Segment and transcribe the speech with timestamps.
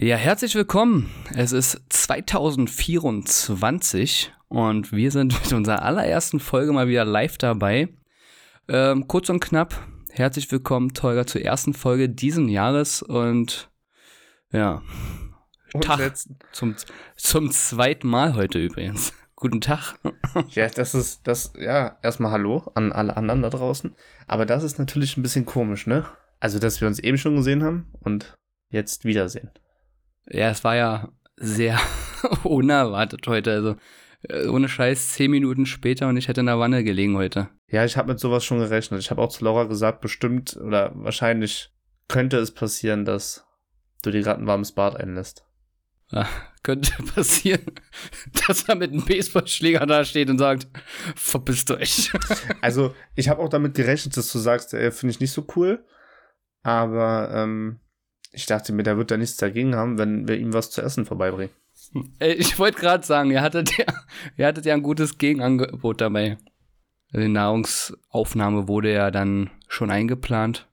[0.00, 1.10] Ja, herzlich willkommen.
[1.34, 7.88] Es ist 2024 und wir sind mit unserer allerersten Folge mal wieder live dabei.
[8.68, 9.74] Ähm, kurz und knapp,
[10.10, 13.72] herzlich willkommen, Tolga, zur ersten Folge diesen Jahres und
[14.52, 14.82] ja,
[15.74, 16.38] Und Tag letzten.
[16.52, 16.76] zum,
[17.16, 19.12] zum zweiten Mal heute übrigens.
[19.34, 19.98] Guten Tag.
[20.50, 23.96] Ja, das ist, das, ja, erstmal Hallo an alle anderen da draußen.
[24.28, 26.06] Aber das ist natürlich ein bisschen komisch, ne?
[26.38, 28.38] Also, dass wir uns eben schon gesehen haben und
[28.70, 29.50] jetzt wiedersehen.
[30.30, 31.78] Ja, es war ja sehr
[32.44, 33.52] unerwartet heute.
[33.52, 33.76] Also
[34.22, 37.48] äh, ohne Scheiß zehn Minuten später und ich hätte in der Wanne gelegen heute.
[37.68, 39.00] Ja, ich habe mit sowas schon gerechnet.
[39.00, 41.70] Ich habe auch zu Laura gesagt, bestimmt oder wahrscheinlich
[42.08, 43.46] könnte es passieren, dass
[44.02, 45.44] du dir gerade ein warmes Bad einlässt.
[46.62, 47.66] Könnte passieren,
[48.46, 50.66] dass er mit einem Baseballschläger da steht und sagt,
[51.14, 52.10] verpisst euch.
[52.60, 55.84] Also, ich habe auch damit gerechnet, dass du sagst, ey, finde ich nicht so cool.
[56.62, 57.80] Aber ähm,
[58.32, 61.06] ich dachte mir, der wird da nichts dagegen haben, wenn wir ihm was zu essen
[61.06, 61.54] vorbeibringen.
[62.18, 63.86] Ey, ich wollte gerade sagen, ihr hattet, ja,
[64.36, 66.38] ihr hattet ja ein gutes Gegenangebot dabei.
[67.12, 70.68] Die Nahrungsaufnahme wurde ja dann schon eingeplant.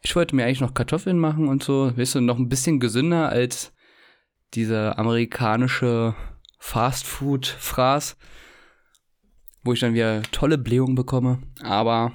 [0.00, 3.28] Ich wollte mir eigentlich noch Kartoffeln machen und so, weißt du, noch ein bisschen gesünder
[3.28, 3.72] als
[4.54, 6.14] dieser amerikanische
[6.58, 8.16] Fastfood-Fraß,
[9.64, 11.40] wo ich dann wieder tolle Blähungen bekomme.
[11.62, 12.12] Aber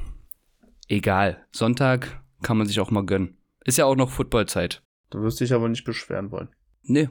[0.87, 3.37] egal, Sonntag kann man sich auch mal gönnen.
[3.65, 4.81] Ist ja auch noch Footballzeit.
[5.09, 6.49] Du wirst dich aber nicht beschweren wollen.
[6.83, 7.09] Nee,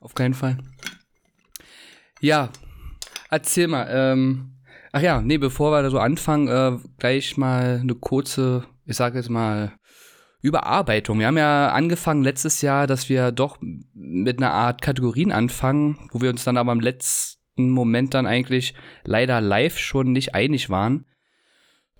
[0.00, 0.58] auf keinen Fall.
[2.20, 2.50] Ja,
[3.30, 3.86] erzähl mal.
[3.90, 4.54] Ähm,
[4.92, 9.14] ach ja, nee, bevor wir da so anfangen, äh, gleich mal eine kurze, ich sag
[9.14, 9.72] jetzt mal,
[10.42, 11.18] Überarbeitung.
[11.18, 16.20] Wir haben ja angefangen letztes Jahr, dass wir doch mit einer Art Kategorien anfangen, wo
[16.20, 21.06] wir uns dann aber im letzten Moment dann eigentlich leider live schon nicht einig waren.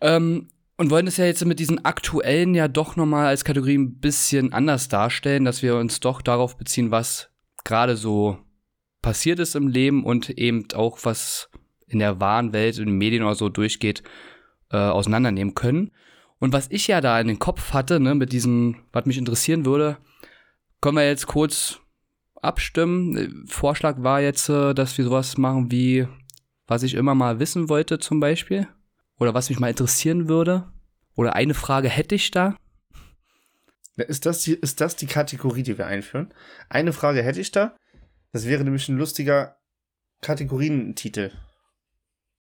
[0.00, 3.98] Ähm, und wollen es ja jetzt mit diesen aktuellen ja doch nochmal als Kategorie ein
[3.98, 7.30] bisschen anders darstellen, dass wir uns doch darauf beziehen, was
[7.64, 8.38] gerade so
[9.02, 11.48] passiert ist im Leben und eben auch was
[11.86, 14.02] in der wahren Welt, in den Medien oder so durchgeht,
[14.70, 15.92] äh, auseinandernehmen können.
[16.38, 19.64] Und was ich ja da in den Kopf hatte, ne, mit diesem, was mich interessieren
[19.64, 19.98] würde,
[20.80, 21.80] können wir jetzt kurz
[22.42, 23.46] abstimmen.
[23.48, 26.06] Vorschlag war jetzt, äh, dass wir sowas machen wie,
[26.66, 28.68] was ich immer mal wissen wollte zum Beispiel.
[29.18, 30.64] Oder was mich mal interessieren würde.
[31.16, 32.56] Oder eine Frage hätte ich da.
[33.96, 36.32] Ist das, die, ist das die Kategorie, die wir einführen?
[36.68, 37.74] Eine Frage hätte ich da.
[38.32, 39.56] Das wäre nämlich ein lustiger
[40.20, 41.32] Kategorientitel.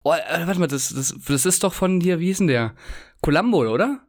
[0.03, 2.73] Oh, äh, warte mal, das, das, das ist doch von hier, wie hieß denn der?
[3.22, 4.01] Columbo, oder?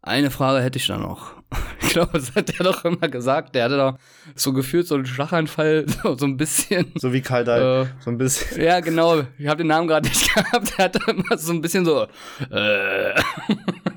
[0.00, 1.36] Eine Frage hätte ich da noch.
[1.80, 3.54] Ich glaube, das hat er doch immer gesagt.
[3.54, 3.98] Der hatte doch
[4.34, 6.92] so gefühlt so einen Schlaganfall, so, so ein bisschen.
[6.96, 7.86] So wie Karl Dahl.
[7.86, 8.60] Äh, so ein bisschen.
[8.60, 9.22] ja, genau.
[9.38, 10.76] Ich habe den Namen gerade nicht gehabt.
[10.76, 12.06] Der hatte immer so ein bisschen so.
[12.50, 13.14] Äh.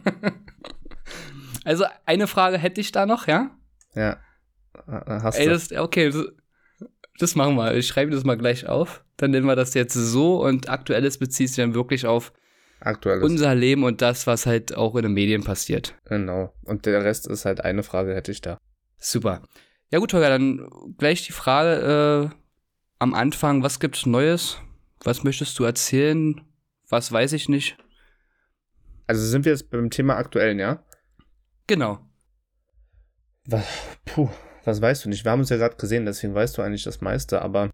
[1.65, 3.51] also, eine Frage hätte ich da noch, ja?
[3.95, 4.17] Ja.
[4.87, 5.51] Hast Ey, du.
[5.51, 6.25] das, okay, das,
[7.19, 7.75] das machen wir.
[7.75, 9.03] Ich schreibe das mal gleich auf.
[9.17, 12.33] Dann nennen wir das jetzt so und aktuelles bezieht sich dann wirklich auf
[12.79, 13.23] Aktuelles.
[13.23, 15.93] unser Leben und das, was halt auch in den Medien passiert.
[16.05, 16.53] genau.
[16.65, 18.57] Und der Rest ist halt eine Frage hätte ich da.
[18.97, 19.41] Super.
[19.91, 22.35] Ja gut, Holger, dann gleich die Frage äh,
[22.99, 24.57] am Anfang, was gibt's Neues?
[25.03, 26.41] Was möchtest du erzählen?
[26.89, 27.77] Was weiß ich nicht?
[29.11, 30.85] Also sind wir jetzt beim Thema aktuellen, ja?
[31.67, 31.99] Genau.
[33.43, 33.65] Was,
[34.05, 34.29] puh,
[34.63, 35.25] was weißt du nicht?
[35.25, 37.71] Wir haben uns ja gerade gesehen, deswegen weißt du eigentlich das meiste, aber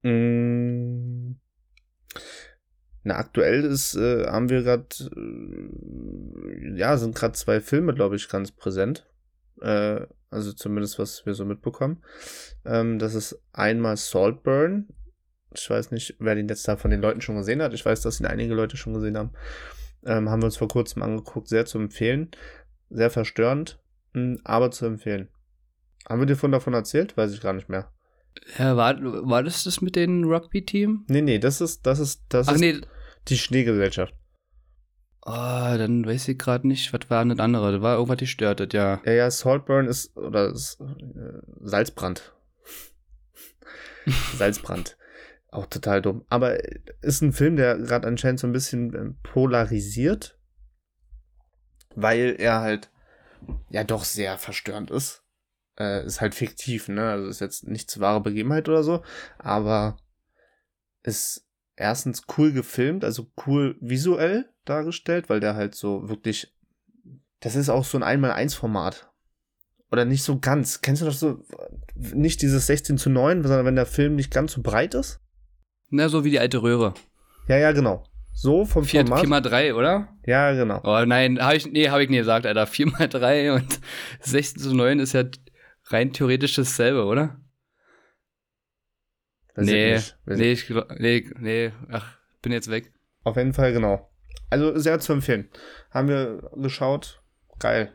[0.00, 1.34] mh,
[3.02, 8.30] na, aktuell ist, äh, haben wir gerade, äh, ja, sind gerade zwei Filme, glaube ich,
[8.30, 9.06] ganz präsent.
[9.60, 12.02] Äh, also zumindest, was wir so mitbekommen.
[12.64, 14.88] Ähm, das ist einmal Saltburn.
[15.54, 17.74] Ich weiß nicht, wer den jetzt da von den Leuten schon gesehen hat.
[17.74, 19.34] Ich weiß, dass ihn einige Leute schon gesehen haben.
[20.04, 21.48] Ähm, haben wir uns vor kurzem angeguckt.
[21.48, 22.30] Sehr zu empfehlen.
[22.90, 23.80] Sehr verstörend,
[24.14, 25.28] mh, aber zu empfehlen.
[26.08, 27.16] Haben wir dir von davon erzählt?
[27.16, 27.92] Weiß ich gar nicht mehr.
[28.58, 31.04] Ja, war, war das das mit dem Rugby-Team?
[31.08, 32.80] Nee, nee, das ist, das ist, das Ach ist nee,
[33.26, 34.14] die Schneegesellschaft.
[35.26, 37.72] oh, dann weiß ich gerade nicht, was war denn das andere?
[37.72, 39.02] Das war irgendwas gestörtet, ja.
[39.04, 42.32] Ja, ja, Saltburn ist, oder ist, äh, Salzbrand.
[44.36, 44.96] Salzbrand.
[45.50, 46.24] Auch total dumm.
[46.28, 46.58] Aber
[47.02, 50.38] ist ein Film, der gerade anscheinend so ein bisschen ähm, polarisiert,
[51.94, 52.90] weil er halt
[53.70, 55.24] ja doch sehr verstörend ist.
[55.78, 57.10] Äh, ist halt fiktiv, ne?
[57.10, 59.02] Also ist jetzt nichts wahre Begebenheit oder so,
[59.38, 59.96] aber
[61.02, 61.46] ist
[61.76, 66.58] erstens cool gefilmt, also cool visuell dargestellt, weil der halt so wirklich
[67.40, 69.10] das ist auch so ein 1x1-Format.
[69.90, 70.80] Oder nicht so ganz.
[70.82, 71.44] Kennst du das so?
[71.94, 75.20] Nicht dieses 16 zu 9, sondern wenn der Film nicht ganz so breit ist?
[75.90, 76.94] Na, so wie die alte Röhre.
[77.48, 78.04] Ja, ja, genau.
[78.32, 79.46] So vom 4, Format.
[79.46, 80.16] 4x3, oder?
[80.26, 80.80] Ja, genau.
[80.84, 82.64] Oh nein, habe ich, nee, hab ich nie gesagt, Alter.
[82.64, 83.80] 4x3 und
[84.20, 85.24] 16 zu 9 ist ja
[85.86, 87.40] rein theoretisch dasselbe, oder?
[89.54, 89.94] Weiß ich nee.
[89.94, 92.92] Weiß nee, ich, nee, nee, ach, bin jetzt weg.
[93.24, 94.08] Auf jeden Fall, genau.
[94.50, 95.50] Also sehr zu empfehlen.
[95.90, 97.22] Haben wir geschaut.
[97.58, 97.92] Geil.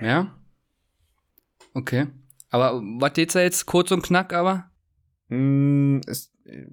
[0.00, 0.38] Ja?
[1.74, 2.06] Okay.
[2.50, 3.66] Aber was geht's da jetzt?
[3.66, 4.70] Kurz und knack, aber?
[5.28, 6.66] Mm, ist, äh,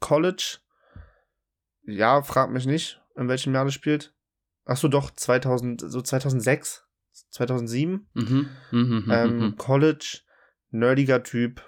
[0.00, 0.58] College.
[1.82, 4.14] Ja, frag mich nicht, in welchem Jahr das spielt.
[4.64, 6.86] Ach so, doch, 2000, so 2006,
[7.30, 8.08] 2007.
[8.14, 8.48] Mhm.
[8.70, 9.56] Mhm, mhm, Ähm, mhm.
[9.56, 10.20] College,
[10.70, 11.62] nerdiger Typ,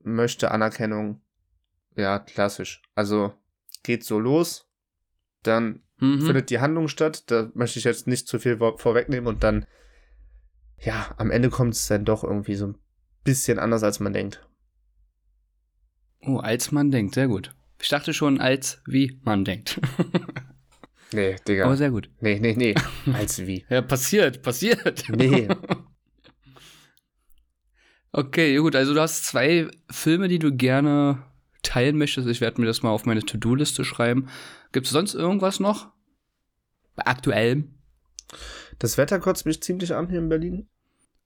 [0.00, 1.22] möchte Anerkennung.
[1.96, 2.82] Ja, klassisch.
[2.94, 3.32] Also
[3.82, 4.68] geht so los,
[5.42, 6.20] dann Mhm.
[6.22, 7.30] findet die Handlung statt.
[7.30, 9.64] Da möchte ich jetzt nicht zu viel vor vorwegnehmen und dann,
[10.78, 12.78] ja, am Ende kommt es dann doch irgendwie so ein
[13.22, 14.46] bisschen anders, als man denkt.
[16.26, 17.54] Oh, als man denkt, sehr gut.
[17.80, 19.80] Ich dachte schon, als wie man denkt.
[21.12, 21.66] Nee, Digga.
[21.66, 22.10] Aber sehr gut.
[22.20, 22.74] Nee, nee, nee.
[23.12, 23.64] Als wie.
[23.70, 25.04] Ja, passiert, passiert.
[25.10, 25.46] Nee.
[28.12, 31.24] Okay, gut, also du hast zwei Filme, die du gerne
[31.62, 32.28] teilen möchtest.
[32.28, 34.28] Ich werde mir das mal auf meine To-Do-Liste schreiben.
[34.72, 35.88] Gibt es sonst irgendwas noch?
[36.94, 37.74] Bei aktuellem?
[38.78, 40.68] Das Wetter kotzt mich ziemlich an hier in Berlin.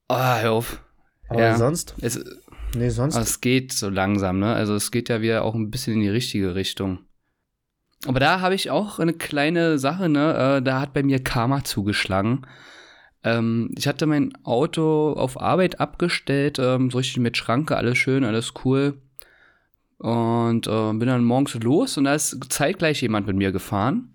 [0.07, 0.83] Ah, hör auf.
[1.27, 1.57] Aber Ja.
[1.57, 1.93] sonst?
[2.01, 2.23] Es,
[2.75, 3.15] Nee, sonst.
[3.15, 4.53] aber es geht so langsam, ne?
[4.53, 6.99] Also es geht ja wieder auch ein bisschen in die richtige Richtung.
[8.05, 10.57] Aber da habe ich auch eine kleine Sache, ne?
[10.57, 12.45] Äh, da hat bei mir Karma zugeschlagen.
[13.23, 18.23] Ähm, ich hatte mein Auto auf Arbeit abgestellt, ähm, so richtig mit Schranke, alles schön,
[18.23, 19.01] alles cool.
[19.97, 24.13] Und äh, bin dann morgens los und da ist zeitgleich jemand mit mir gefahren.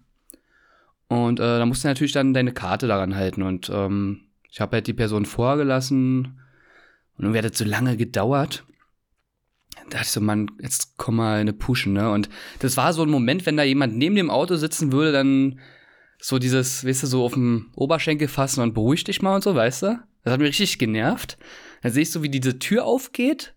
[1.08, 3.42] Und äh, da musst du natürlich dann deine Karte daran halten.
[3.42, 6.40] Und ähm, ich habe halt die Person vorgelassen.
[7.16, 8.64] Und irgendwie hat das so lange gedauert.
[9.76, 12.10] Da dachte ich so, Mann, jetzt komm mal in eine Pushen, ne?
[12.10, 12.28] Und
[12.60, 15.60] das war so ein Moment, wenn da jemand neben dem Auto sitzen würde, dann
[16.20, 19.54] so dieses, weißt du, so auf dem Oberschenkel fassen und beruhig dich mal und so,
[19.54, 19.98] weißt du?
[20.22, 21.36] Das hat mich richtig genervt.
[21.82, 23.54] Dann sehe ich so, wie diese Tür aufgeht.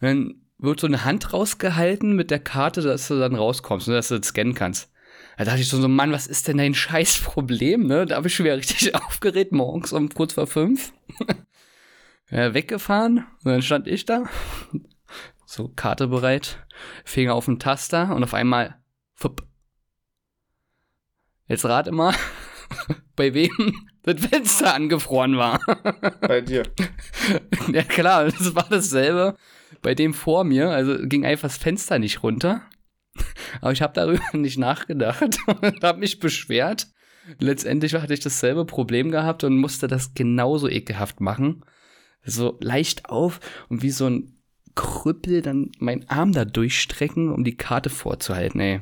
[0.00, 3.94] Und dann wird so eine Hand rausgehalten mit der Karte, dass du dann rauskommst und
[3.94, 4.90] dass du das scannen kannst.
[5.38, 8.06] Da dachte ich schon so, Mann, was ist denn dein Scheißproblem, ne?
[8.06, 10.92] Da habe ich schon wieder richtig aufgeregt, morgens um kurz vor fünf.
[12.30, 14.24] Ja, weggefahren und dann stand ich da,
[15.44, 16.64] so Karte bereit,
[17.04, 18.76] Finger auf den Taster und auf einmal,
[19.14, 19.46] fupp.
[21.46, 22.14] Jetzt rate mal,
[23.16, 25.60] bei wem das Fenster angefroren war.
[26.20, 26.62] Bei dir.
[27.72, 29.36] ja klar, das war dasselbe
[29.82, 30.70] bei dem vor mir.
[30.70, 32.62] Also ging einfach das Fenster nicht runter.
[33.60, 36.86] Aber ich habe darüber nicht nachgedacht und habe mich beschwert.
[37.38, 41.64] Letztendlich hatte ich dasselbe Problem gehabt und musste das genauso ekelhaft machen.
[42.24, 44.40] So leicht auf und wie so ein
[44.74, 48.80] Krüppel dann meinen Arm da durchstrecken, um die Karte vorzuhalten, ey.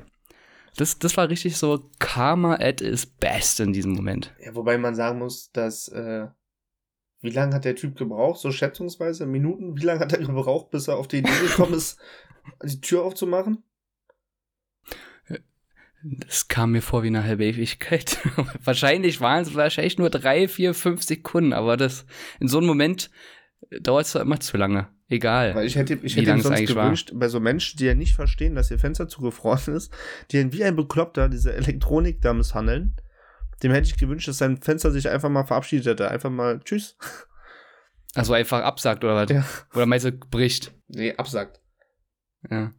[0.77, 4.33] Das, das war richtig so Karma at its best in diesem Moment.
[4.41, 6.29] Ja, wobei man sagen muss, dass, äh,
[7.21, 8.39] wie lange hat der Typ gebraucht?
[8.39, 9.77] So schätzungsweise Minuten?
[9.77, 11.99] Wie lange hat er gebraucht, bis er auf die Idee gekommen ist,
[12.63, 13.65] die Tür aufzumachen?
[16.11, 18.19] Das kam mir vor wie eine halbe Ewigkeit.
[18.65, 22.07] wahrscheinlich waren es wahrscheinlich nur drei, vier, fünf Sekunden, aber das
[22.41, 23.11] in so einem Moment
[23.81, 24.89] dauert es doch immer zu lange.
[25.09, 25.55] Egal.
[25.55, 26.85] Weil ich hätte, ich hätte ihm sonst eigentlich war.
[26.85, 29.93] gewünscht, bei so Menschen, die ja nicht verstehen, dass ihr Fenster zugefroren ist,
[30.31, 32.97] die dann wie ein Bekloppter diese Elektronik da misshandeln,
[33.63, 36.11] dem hätte ich gewünscht, dass sein Fenster sich einfach mal verabschiedet hätte.
[36.11, 36.97] Einfach mal Tschüss.
[38.15, 39.31] Also einfach absagt oder was?
[39.31, 39.45] Ja.
[39.75, 40.73] Oder meinst du, bricht?
[40.89, 41.61] Nee, absagt.
[42.51, 42.73] Ja.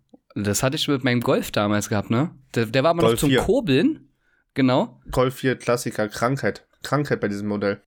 [0.44, 2.32] Das hatte ich mit meinem Golf damals gehabt, ne?
[2.56, 3.42] Der, der war aber noch zum 4.
[3.42, 4.10] Kurbeln.
[4.54, 5.00] Genau.
[5.12, 6.66] Golf 4 Klassiker, Krankheit.
[6.84, 7.82] Krankheit bei diesem Modell.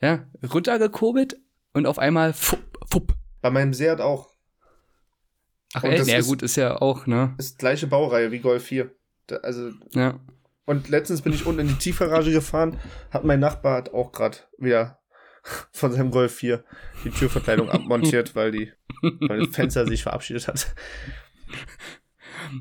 [0.00, 0.26] Ja.
[0.52, 1.36] Runtergekurbelt
[1.72, 3.14] und auf einmal fupp, fupp.
[3.40, 4.30] Bei meinem Seat auch.
[5.74, 7.34] Ach, Und ey, das ja ist- gut, ist ja auch, ne?
[7.38, 8.90] Ist gleiche Baureihe wie Golf 4.
[9.26, 10.18] Da, also, Ja.
[10.64, 12.78] und letztens bin ich unten in die Tiefgarage gefahren,
[13.10, 14.98] hat mein Nachbar hat auch gerade wieder
[15.72, 16.64] von seinem Golf 4
[17.04, 20.74] die Türverkleidung abmontiert, weil die weil das Fenster sich verabschiedet hat.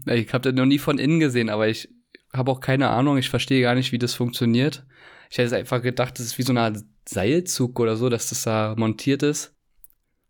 [0.06, 1.90] Ich habe das noch nie von innen gesehen, aber ich
[2.34, 3.18] habe auch keine Ahnung.
[3.18, 4.86] Ich verstehe gar nicht, wie das funktioniert.
[5.30, 6.78] Ich hätte einfach gedacht, das ist wie so eine Art
[7.08, 9.56] Seilzug oder so, dass das da montiert ist.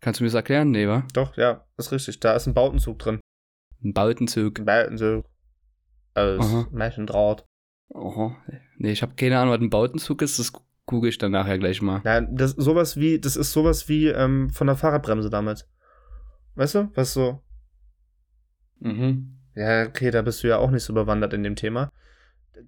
[0.00, 0.70] Kannst du mir das erklären?
[0.70, 1.04] Nee, wa?
[1.12, 2.20] Doch, ja, ist richtig.
[2.20, 3.20] Da ist ein Bautenzug drin.
[3.82, 4.60] Ein Bautenzug.
[4.60, 5.24] Ein Bautenzug.
[6.14, 6.60] Also, Aha.
[6.62, 7.44] ist Menschendraht.
[7.90, 8.36] Oho.
[8.76, 10.38] Nee, ich habe keine Ahnung, was ein Bautenzug ist.
[10.38, 10.52] Das
[10.86, 12.02] google ich dann nachher gleich mal.
[12.04, 15.68] Ja, das sowas wie, das ist sowas wie ähm, von der Fahrradbremse damals.
[16.54, 16.90] Weißt du?
[16.94, 17.42] Was so.
[18.80, 19.38] Mhm.
[19.54, 21.90] Ja, okay, da bist du ja auch nicht so bewandert in dem Thema.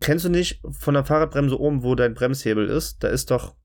[0.00, 3.02] Kennst du nicht von der Fahrradbremse oben, wo dein Bremshebel ist?
[3.02, 3.56] Da ist doch,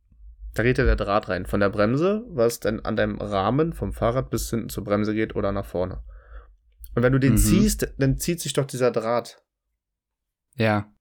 [0.53, 1.45] da geht ja der Draht rein.
[1.45, 5.35] Von der Bremse, was dann an deinem Rahmen vom Fahrrad bis hinten zur Bremse geht
[5.35, 6.03] oder nach vorne.
[6.95, 7.37] Und wenn du den Mhm.
[7.37, 9.43] ziehst, dann zieht sich doch dieser Draht.
[10.55, 10.91] Ja.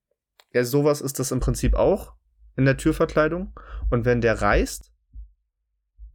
[0.52, 2.14] Ja, sowas ist das im Prinzip auch
[2.56, 3.52] in der Türverkleidung.
[3.90, 4.92] Und wenn der reißt,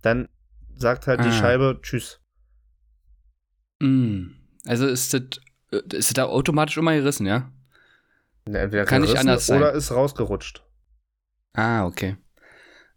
[0.01, 0.27] dann
[0.75, 1.31] sagt halt die Ah.
[1.33, 2.21] Scheibe Tschüss.
[3.79, 4.27] Mm.
[4.69, 5.21] Also ist das,
[5.71, 7.51] äh, ist das da automatisch immer gerissen, ja?
[8.45, 9.57] Entweder Kann nicht gerissen anders sein.
[9.57, 10.63] Oder ist rausgerutscht.
[11.53, 12.17] Ah, okay.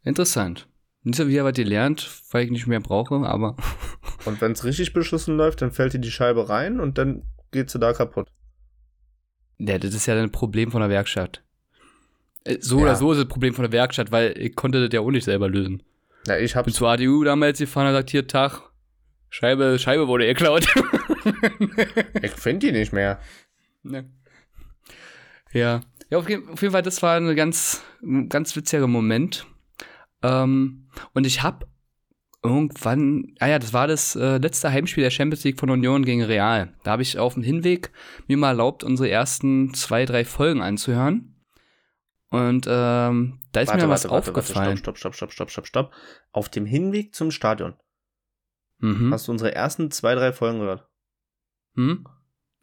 [0.04, 0.68] Interessant.
[1.02, 3.56] Nicht so wieder was gelernt, weil ich nicht mehr brauche, aber
[4.26, 7.70] Und wenn es richtig beschissen läuft, dann fällt dir die Scheibe rein und dann geht
[7.70, 8.28] sie da kaputt.
[9.58, 11.42] ja, das ist ja ein Problem von der Werkstatt.
[12.44, 12.82] Äh, So Ja.
[12.82, 15.24] oder so ist ein Problem von der Werkstatt, weil ich konnte das ja auch nicht
[15.24, 15.82] selber lösen.
[16.26, 16.74] Ja, ich Bin hab's.
[16.74, 18.60] zur ADU damals gefahren und sagt, hier, Tag,
[19.30, 20.66] Scheibe, Scheibe wurde geklaut.
[22.22, 23.20] Ich finde die nicht mehr.
[23.82, 24.10] Ne.
[25.52, 25.80] Ja.
[26.10, 27.82] Ja, auf jeden, auf jeden Fall, das war ein ganz,
[28.28, 29.46] ganz witziger Moment.
[30.22, 31.66] Ähm, und ich habe
[32.42, 36.22] irgendwann, ah ja, das war das äh, letzte Heimspiel der Champions League von Union gegen
[36.22, 36.74] Real.
[36.82, 37.90] Da habe ich auf dem Hinweg
[38.28, 41.28] mir mal erlaubt, unsere ersten zwei, drei Folgen anzuhören.
[42.30, 44.76] Und ähm, da ist mir was aufgefallen.
[44.78, 45.92] stopp, stopp, stopp, stopp, stopp, stopp.
[46.32, 47.74] Auf dem Hinweg zum Stadion
[48.78, 49.12] Mhm.
[49.12, 50.88] hast du unsere ersten zwei, drei Folgen gehört.
[51.74, 52.06] Hm?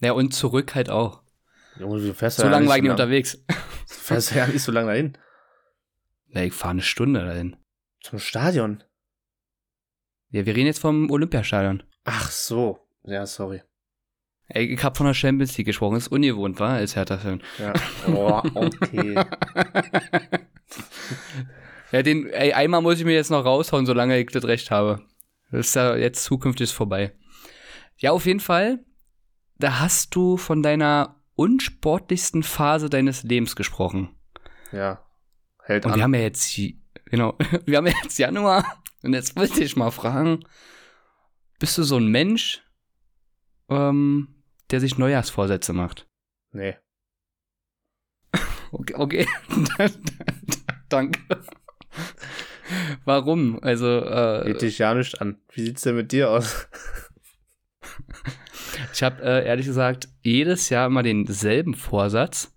[0.01, 1.21] Ja, und zurück halt auch.
[1.79, 3.43] Junge, du fährst So ja lange war ich nicht lang, unterwegs.
[3.47, 3.53] du
[3.93, 5.17] fährst ja nicht so lange dahin.
[6.27, 7.55] Ja, ich fahre eine Stunde dahin.
[8.01, 8.83] Zum Stadion.
[10.29, 11.83] Ja, wir reden jetzt vom Olympiastadion.
[12.03, 12.79] Ach so.
[13.03, 13.63] Ja, sorry.
[14.47, 15.97] Ey, ich hab von der Champions League gesprochen.
[15.97, 17.41] Ist ungewohnt, war als Hertha-Fan.
[17.57, 17.73] Ja.
[18.07, 19.15] Oh, okay.
[21.91, 25.01] ja, den, ey, einmal muss ich mir jetzt noch raushauen, solange ich das Recht habe.
[25.51, 27.13] Das ist ja jetzt zukünftig vorbei.
[27.97, 28.79] Ja, auf jeden Fall.
[29.59, 34.15] Da hast du von deiner unsportlichsten Phase deines Lebens gesprochen.
[34.71, 35.03] ja.
[35.63, 36.01] Hält Und wir an.
[36.03, 36.59] haben ja jetzt,
[37.05, 38.81] genau, wir haben ja jetzt Januar.
[39.03, 40.39] Und jetzt wollte ich mal fragen,
[41.59, 42.63] bist du so ein Mensch,
[43.69, 46.07] ähm, der sich Neujahrsvorsätze macht?
[46.51, 46.75] Nee.
[48.71, 49.27] Okay, okay.
[50.89, 51.19] Danke.
[53.03, 53.57] Warum?
[53.63, 55.39] Also, äh, Geht dich ja nicht an.
[55.51, 56.67] Wie sieht's denn mit dir aus?
[58.93, 62.55] Ich habe äh, ehrlich gesagt jedes Jahr immer denselben Vorsatz,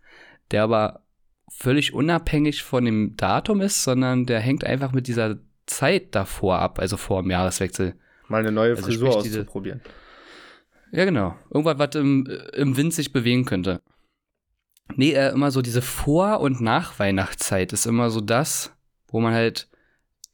[0.50, 1.02] der aber
[1.50, 5.36] völlig unabhängig von dem Datum ist, sondern der hängt einfach mit dieser
[5.66, 7.94] Zeit davor ab, also vor dem Jahreswechsel.
[8.28, 9.80] Mal eine neue Also Frisur sprich diese- auszuprobieren.
[10.90, 11.36] Ja, genau.
[11.50, 13.80] Irgendwas, was im, im Wind sich bewegen könnte.
[14.94, 18.72] Nee, äh, immer so diese Vor- und Nachweihnachtszeit ist immer so das,
[19.08, 19.68] wo man halt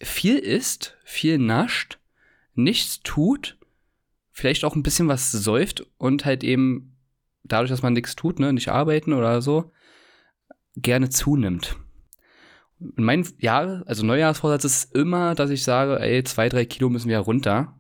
[0.01, 1.99] viel isst, viel nascht,
[2.55, 3.58] nichts tut,
[4.39, 6.97] vielleicht auch ein bisschen was säuft und halt eben
[7.43, 9.73] dadurch, dass man nichts tut, ne, nicht arbeiten oder so,
[10.77, 11.77] gerne zunimmt.
[12.79, 17.09] Und mein Jahr, also Neujahrsvorsatz ist immer, dass ich sage, ey, zwei, drei Kilo müssen
[17.09, 17.75] wir runter.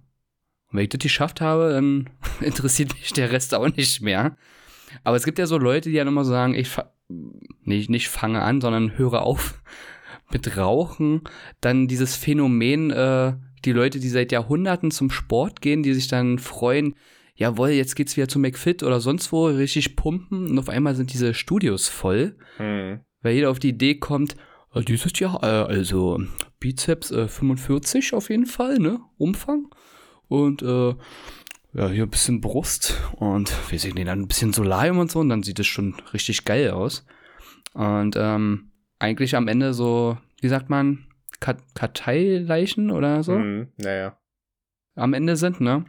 [0.70, 2.10] Und wenn ich das geschafft habe, dann
[2.40, 4.36] interessiert mich der Rest auch nicht mehr.
[5.04, 8.42] Aber es gibt ja so Leute, die immer so sagen, ich fa nicht, nicht fange
[8.42, 9.62] an, sondern höre auf
[10.30, 11.22] mit Rauchen.
[11.60, 13.34] Dann dieses Phänomen, äh,
[13.64, 16.94] die Leute, die seit Jahrhunderten zum Sport gehen, die sich dann freuen,
[17.34, 20.50] jawohl, jetzt geht's wieder zu McFit oder sonst wo, richtig pumpen.
[20.50, 23.00] Und auf einmal sind diese Studios voll Hm.
[23.22, 24.36] weil jeder auf die Idee kommt,
[24.74, 26.20] äh, dieses Jahr, äh, also
[26.60, 29.00] Bizeps äh, 45 auf jeden Fall, ne?
[29.16, 29.68] Umfang.
[30.28, 30.94] Und äh,
[31.74, 35.28] ja, hier ein bisschen Brust und wir sehen dann ein bisschen Solarium und so und
[35.28, 37.06] dann sieht es schon richtig geil aus.
[37.74, 41.07] Und ähm, eigentlich am Ende so, wie sagt man,
[41.40, 43.72] Kat Karteileichen oder so Hm.
[43.76, 44.18] Naja.
[44.94, 45.84] am Ende sind, ne?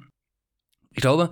[0.91, 1.31] Ich glaube,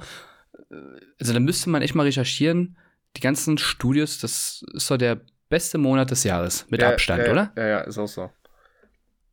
[0.71, 0.75] äh,
[1.19, 2.77] also da müsste man echt mal recherchieren.
[3.15, 7.31] Die ganzen Studios, das ist so der beste Monat des Jahres, mit ja, Abstand, ja,
[7.31, 7.53] oder?
[7.55, 8.29] Ja, ja, ist auch so.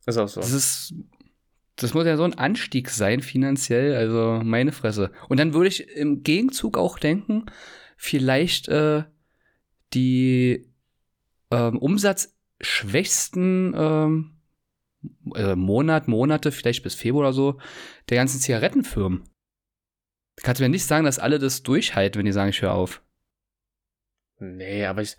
[0.05, 0.41] Ist auch so.
[0.41, 0.93] Das ist,
[1.75, 5.11] das muss ja so ein Anstieg sein finanziell, also meine Fresse.
[5.29, 7.45] Und dann würde ich im Gegenzug auch denken,
[7.97, 9.03] vielleicht äh,
[9.93, 10.67] die
[11.51, 14.34] ähm, umsatzschwächsten ähm,
[15.35, 17.59] äh, Monat, Monate, vielleicht bis Februar oder so,
[18.09, 19.23] der ganzen Zigarettenfirmen.
[20.37, 23.01] Du kannst mir nicht sagen, dass alle das durchhalten, wenn die sagen, ich höre auf.
[24.39, 25.15] Nee, aber ich.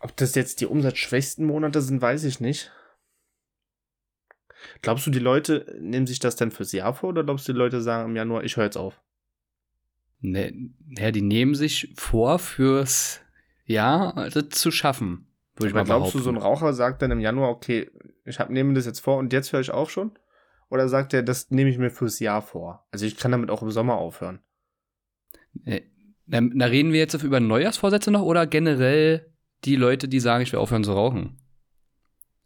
[0.00, 2.72] Ob das jetzt die umsatzschwächsten Monate sind, weiß ich nicht.
[4.82, 7.58] Glaubst du, die Leute nehmen sich das dann fürs Jahr vor oder glaubst du, die
[7.58, 9.00] Leute sagen im Januar, ich höre jetzt auf?
[10.20, 13.20] Ne, ja, die nehmen sich vor, fürs
[13.64, 15.25] Jahr das zu schaffen.
[15.56, 16.24] Würde ich mal glaubst du, behaupten.
[16.24, 17.90] so ein Raucher sagt dann im Januar, okay,
[18.24, 20.18] ich hab, nehme das jetzt vor und jetzt höre ich auf schon?
[20.68, 22.86] Oder sagt er, das nehme ich mir fürs Jahr vor?
[22.90, 24.40] Also ich kann damit auch im Sommer aufhören.
[25.64, 25.82] Äh,
[26.26, 29.32] Da, da reden wir jetzt über Neujahrsvorsätze noch oder generell
[29.64, 31.38] die Leute, die sagen, ich will aufhören zu rauchen?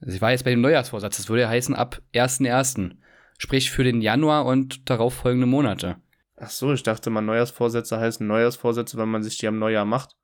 [0.00, 2.92] Also ich war jetzt bei dem Neujahrsvorsatz, das würde ja heißen ab 1.1.
[3.38, 5.96] Sprich für den Januar und darauf folgende Monate.
[6.36, 10.16] Ach so, ich dachte mal, Neujahrsvorsätze heißen Neujahrsvorsätze, wenn man sich die am Neujahr macht.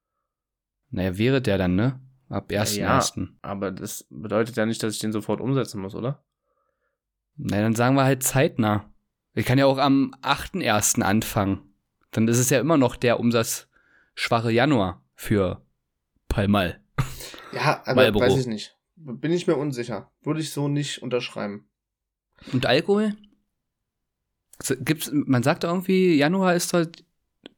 [0.91, 2.01] Naja, wäre der dann, ne?
[2.37, 3.19] Ab 1.1.
[3.19, 6.23] Ja, aber das bedeutet ja nicht, dass ich den sofort umsetzen muss, oder?
[7.37, 8.93] Na, dann sagen wir halt zeitnah.
[9.33, 11.01] Ich kann ja auch am 8.1.
[11.01, 11.63] anfangen.
[12.11, 15.63] Dann ist es ja immer noch der umsatzschwache Januar für
[16.29, 16.83] Palmal.
[17.53, 18.27] Ja, aber Marlboro.
[18.27, 18.77] weiß ich nicht.
[18.97, 20.11] Bin ich mir unsicher.
[20.23, 21.71] Würde ich so nicht unterschreiben.
[22.53, 23.17] Und Alkohol?
[24.81, 27.03] Gibt's, man sagt irgendwie, Januar ist halt.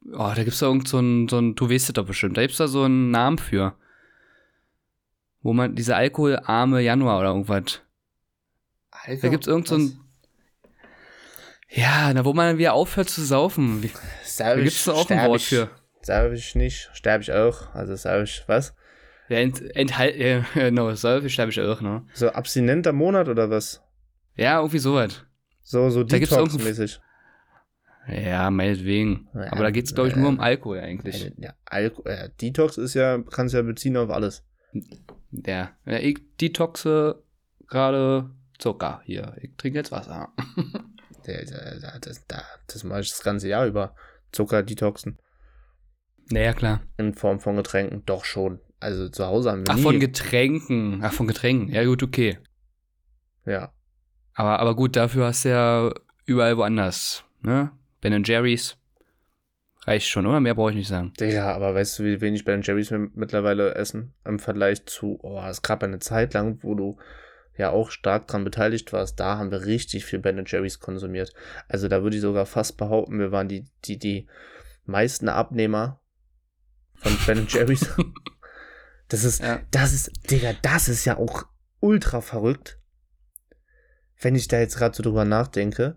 [0.05, 2.41] Oh, da gibt's da irgend so ein, so ein, du weißt es doch bestimmt, da
[2.41, 3.77] gibt's da so einen Namen für.
[5.41, 7.81] Wo man, diese alkoholarme Januar oder irgendwas.
[8.91, 9.99] Alter, Da gibt's irgend so ein.
[11.69, 13.83] Ja, na, wo man wieder aufhört zu saufen.
[13.83, 13.91] Wie-
[14.37, 15.69] Da gibt's da auch ein Wort für.
[16.01, 17.73] Sterbe ich nicht, sterbe ich auch.
[17.75, 18.73] Also sterbe ich, was?
[19.27, 22.05] Ja, ent, enthalt, ja, genau, Säufe sterbe ich auch, ne?
[22.13, 23.81] So abstinenter Monat oder was?
[24.35, 25.23] Ja, irgendwie sowas.
[25.61, 26.99] So, so Detox-mäßig.
[28.07, 29.27] Ja, meinetwegen.
[29.35, 31.31] Ja, Aber da geht's, glaube ich, äh, nur um Alkohol eigentlich.
[31.37, 34.43] Ja, Alko äh, Detox ist ja, kannst ja beziehen auf alles.
[35.31, 37.23] Ja, ja ich detoxe
[37.67, 39.35] gerade Zucker hier.
[39.41, 40.33] Ich trinke jetzt Wasser.
[41.25, 41.45] Der,
[41.99, 43.93] das, da, das mache ich das ganze Jahr über.
[44.31, 45.19] Zucker detoxen.
[46.31, 46.81] Naja, klar.
[46.97, 48.03] In Form von Getränken.
[48.05, 48.59] Doch schon.
[48.79, 49.81] Also zu Hause haben wir Ach, nie.
[49.81, 51.01] von Getränken.
[51.03, 51.73] Ach, von Getränken.
[51.73, 52.39] Ja, gut, okay.
[53.45, 53.73] ja.
[54.33, 55.93] Aber, aber gut, dafür hast du ja
[56.25, 57.25] überall woanders.
[57.41, 57.71] Ne?
[58.01, 58.77] Ben Jerry's.
[59.89, 60.39] Reicht schon, oder?
[60.39, 61.13] Mehr brauche ich nicht sagen.
[61.19, 64.13] Digga, aber weißt du, wie wenig Ben Jerry's wir mittlerweile essen?
[64.23, 66.99] Im Vergleich zu, oh, es gab eine Zeit lang, wo du
[67.57, 69.19] ja auch stark dran beteiligt warst.
[69.19, 71.33] Da haben wir richtig viel Ben Jerry's konsumiert.
[71.67, 74.27] Also da würde ich sogar fast behaupten, wir waren die, die, die
[74.85, 75.99] meisten Abnehmer
[76.93, 77.89] von Ben Jerry's.
[79.11, 79.59] Das ist, Ja.
[79.71, 81.47] das ist, Digga, das ist ja auch
[81.79, 82.79] ultra verrückt.
[84.21, 85.95] Wenn ich da jetzt gerade so drüber nachdenke,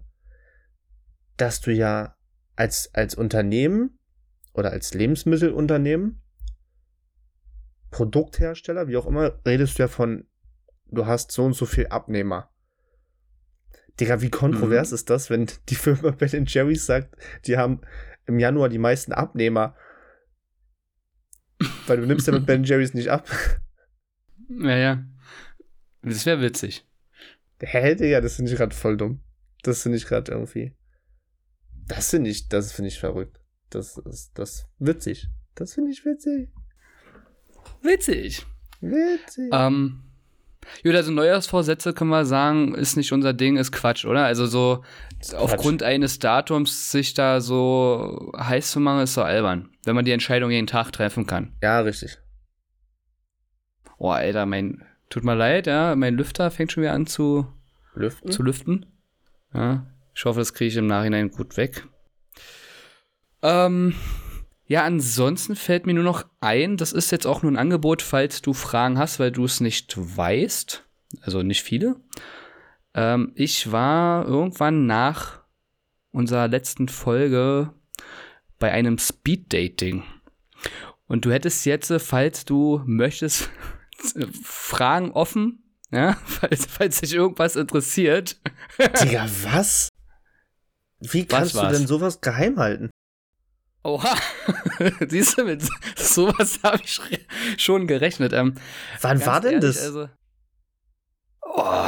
[1.37, 2.17] dass du ja
[2.57, 3.99] als, als Unternehmen
[4.53, 6.23] oder als Lebensmittelunternehmen,
[7.91, 10.27] Produkthersteller, wie auch immer, redest du ja von,
[10.87, 12.51] du hast so und so viel Abnehmer.
[14.01, 14.95] Digga, wie kontrovers Mhm.
[14.95, 17.15] ist das, wenn die Firma Ben Jerry's sagt,
[17.47, 17.83] die haben
[18.27, 19.77] im Januar die meisten Abnehmer?
[21.87, 23.29] Weil du nimmst ja mit Ben Jerry's nicht ab.
[24.61, 25.05] Ja, ja.
[26.03, 26.87] Das wäre witzig.
[27.61, 29.23] Hä, Digga, das finde ich gerade voll dumm.
[29.63, 30.77] Das finde ich gerade irgendwie.
[31.95, 33.39] Das finde ich, das finde ich verrückt.
[33.71, 35.29] Das ist, das witzig.
[35.55, 36.51] Das finde ich witzig.
[37.83, 38.47] Witzig.
[38.81, 39.51] Witzig.
[39.53, 40.03] Ähm,
[40.83, 44.25] gut, also Neujahrsvorsätze können wir sagen, ist nicht unser Ding, ist Quatsch, oder?
[44.25, 44.83] Also so
[45.35, 49.71] aufgrund eines Datums sich da so heiß zu machen, ist so albern.
[49.85, 51.53] Wenn man die Entscheidung jeden Tag treffen kann.
[51.63, 52.19] Ja, richtig.
[53.99, 57.47] Oh, Alter, mein, tut mir leid, ja, mein Lüfter fängt schon wieder an zu,
[57.95, 58.33] Lüften?
[58.33, 58.87] zu lüften.
[59.55, 61.87] Ja, ich hoffe, das kriege ich im Nachhinein gut weg.
[63.43, 63.95] Ähm,
[64.67, 68.41] ja, ansonsten fällt mir nur noch ein, das ist jetzt auch nur ein Angebot, falls
[68.43, 70.85] du Fragen hast, weil du es nicht weißt.
[71.21, 71.97] Also nicht viele.
[72.95, 75.43] Ähm, ich war irgendwann nach
[76.11, 77.73] unserer letzten Folge
[78.59, 80.05] bei einem Speed-Dating.
[81.07, 83.51] Und du hättest jetzt, falls du möchtest,
[84.43, 88.41] Fragen offen, ja, falls, falls dich irgendwas interessiert.
[89.03, 89.89] Digga, was?
[91.11, 92.91] Wie kannst du denn sowas geheim halten?
[93.85, 94.15] Oha,
[95.09, 95.63] siehst du, mit
[95.97, 97.19] sowas habe ich sch-
[97.59, 98.33] schon gerechnet.
[98.33, 98.55] Ähm,
[99.01, 99.83] Wann war denn ehrlich, das?
[99.85, 100.09] Also,
[101.43, 101.85] oh,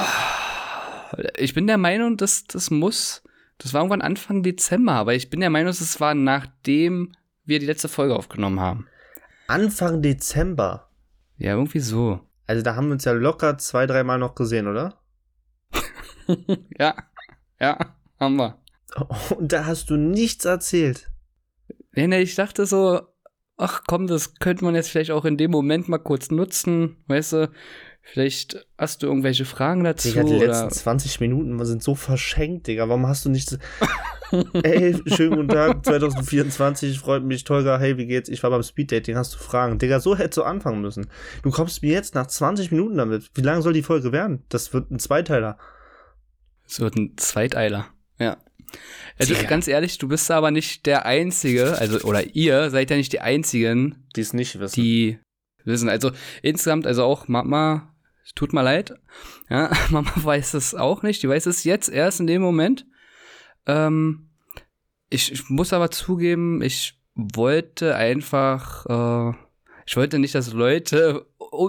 [1.37, 3.23] ich bin der Meinung, dass das muss,
[3.59, 7.13] das war irgendwann Anfang Dezember, aber ich bin der Meinung, dass es war nachdem
[7.45, 8.89] wir die letzte Folge aufgenommen haben.
[9.47, 10.89] Anfang Dezember.
[11.37, 12.21] Ja, irgendwie so.
[12.47, 14.99] Also da haben wir uns ja locker zwei, dreimal noch gesehen, oder?
[16.79, 16.95] ja,
[17.61, 17.79] ja,
[18.19, 18.59] haben wir.
[19.37, 21.11] Und da hast du nichts erzählt.
[21.93, 23.03] Nee, nee, ich dachte so,
[23.57, 27.33] ach komm, das könnte man jetzt vielleicht auch in dem Moment mal kurz nutzen, weißt
[27.35, 27.51] du?
[28.07, 32.67] Vielleicht hast du irgendwelche Fragen dazu Digga, die oder letzten 20 Minuten sind so verschenkt,
[32.67, 32.87] Digga.
[32.89, 33.59] Warum hast du nicht.
[34.63, 38.29] Ey, schönen guten Tag, 2024, freut mich, Tolga, hey, wie geht's?
[38.29, 39.79] Ich war beim Speeddating, hast du Fragen?
[39.79, 41.07] Digga, so hättest du anfangen müssen.
[41.43, 43.31] Du kommst mir jetzt nach 20 Minuten damit.
[43.35, 44.43] Wie lange soll die Folge werden?
[44.49, 45.57] Das wird ein Zweiteiler.
[46.67, 47.87] es wird ein Zweiteiler.
[48.19, 48.37] Ja.
[49.19, 49.49] Also Digga.
[49.49, 53.21] ganz ehrlich, du bist aber nicht der Einzige, also oder ihr seid ja nicht die
[53.21, 54.81] Einzigen, Die es nicht wissen.
[54.81, 55.19] die
[55.65, 55.89] wissen.
[55.89, 56.11] Also
[56.43, 57.95] insgesamt, also auch Mama,
[58.35, 58.95] tut mir leid,
[59.51, 61.23] ja, Mama weiß es auch nicht.
[61.23, 62.87] Die weiß es jetzt erst in dem Moment.
[63.67, 64.31] Ähm,
[65.11, 69.37] ich, ich muss aber zugeben, ich wollte einfach, äh,
[69.87, 71.27] ich wollte nicht, dass Leute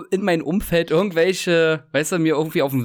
[0.09, 2.83] in mein Umfeld irgendwelche, weißt du, mir irgendwie auf den,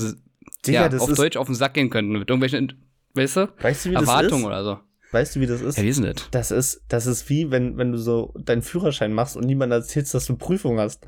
[0.67, 1.19] Digga, ja, auf ist.
[1.19, 4.43] Deutsch auf den Sack gehen könnten mit irgendwelchen, weißt du, Weißt du, wie das Erwartungen
[4.43, 4.47] ist?
[4.47, 4.79] oder so.
[5.13, 5.77] Weißt du, wie das ist?
[5.77, 6.31] Ja, wie ist denn das?
[6.31, 10.15] Das ist, das ist wie, wenn, wenn du so deinen Führerschein machst und niemand erzählst,
[10.15, 11.05] dass du Prüfung hast.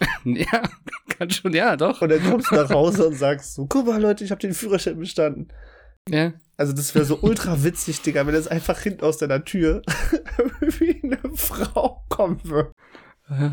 [0.24, 0.62] ja,
[1.18, 2.00] kann schon, ja, doch.
[2.00, 4.54] Und dann kommst du nach Hause und sagst so, guck mal Leute, ich habe den
[4.54, 5.48] Führerschein bestanden.
[6.08, 6.32] Ja.
[6.56, 9.82] Also das wäre so ultra witzig, Digga, wenn das einfach hinten aus deiner Tür
[10.60, 12.72] wie eine Frau kommen würde.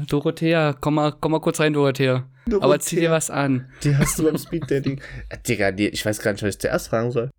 [0.08, 2.30] Dorothea, komm mal, komm mal kurz rein, Dorothea.
[2.46, 2.66] Dorothea.
[2.66, 3.70] Aber zieh dir was an.
[3.84, 5.02] Die hast du beim Speeddating.
[5.30, 7.30] Äh, Digga, die, ich weiß gar nicht, was ich zuerst fragen soll.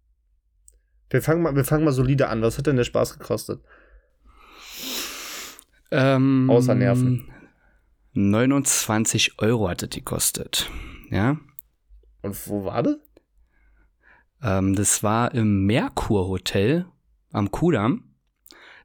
[1.11, 2.42] Wir fangen mal, wir fangen mal solide an.
[2.42, 3.61] Was hat denn der Spaß gekostet?
[5.90, 7.31] Ähm, Außer Nerven.
[8.14, 10.71] 29 Euro hatte die kostet.
[11.11, 11.38] Ja.
[12.23, 12.97] Und wo war das?
[14.42, 16.87] Ähm, das war im Merkur Hotel
[17.31, 18.14] am Kudamm.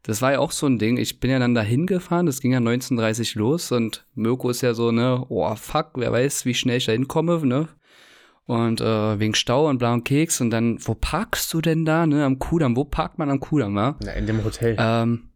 [0.03, 0.97] Das war ja auch so ein Ding.
[0.97, 2.25] Ich bin ja dann da hingefahren.
[2.25, 6.45] Das ging ja 19.30 los und Mirko ist ja so, ne, oh fuck, wer weiß,
[6.45, 7.69] wie schnell ich da hinkomme, ne?
[8.51, 12.25] Und äh, wegen Stau und blauen Keks und dann, wo parkst du denn da, ne,
[12.25, 12.75] am Kudamm?
[12.75, 13.95] Wo parkt man am Kudamm, wa?
[14.03, 14.75] Na, in dem Hotel.
[14.77, 15.29] Ähm,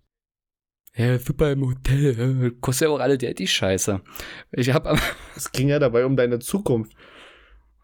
[0.97, 2.51] ja, super im Hotel.
[2.59, 4.01] Kostet ja auch alle Geld, die Scheiße.
[4.51, 4.85] Ich hab
[5.37, 6.91] Es ging ja dabei um deine Zukunft.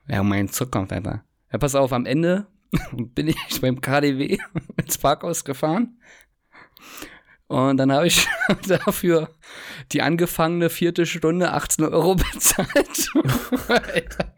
[0.10, 1.24] ja, mein Zukunft, Alter.
[1.50, 2.48] Ja, pass auf, am Ende
[2.92, 4.38] bin ich beim KDW
[4.76, 5.98] ins Parkhaus gefahren.
[7.48, 8.28] Und dann habe ich
[8.68, 9.30] dafür
[9.94, 13.12] die angefangene vierte Stunde 18 Euro bezahlt.
[13.70, 14.34] Alter.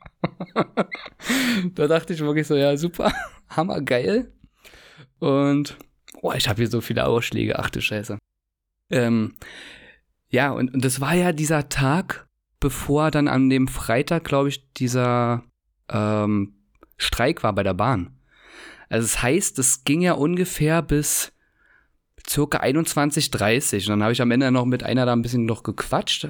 [1.76, 3.12] da dachte ich wirklich so, ja, super,
[3.50, 4.32] hammergeil.
[5.20, 5.78] Und
[6.22, 8.18] boah, ich habe hier so viele Ausschläge, ach du Scheiße.
[8.92, 9.36] Ähm,
[10.30, 12.28] ja, und, und das war ja dieser Tag,
[12.60, 15.44] bevor dann an dem Freitag, glaube ich, dieser
[15.90, 16.56] ähm,
[16.98, 18.18] Streik war bei der Bahn.
[18.90, 21.34] Also das heißt, es ging ja ungefähr bis
[22.28, 25.64] circa 21.30 und dann habe ich am Ende noch mit einer da ein bisschen noch
[25.64, 26.28] gequatscht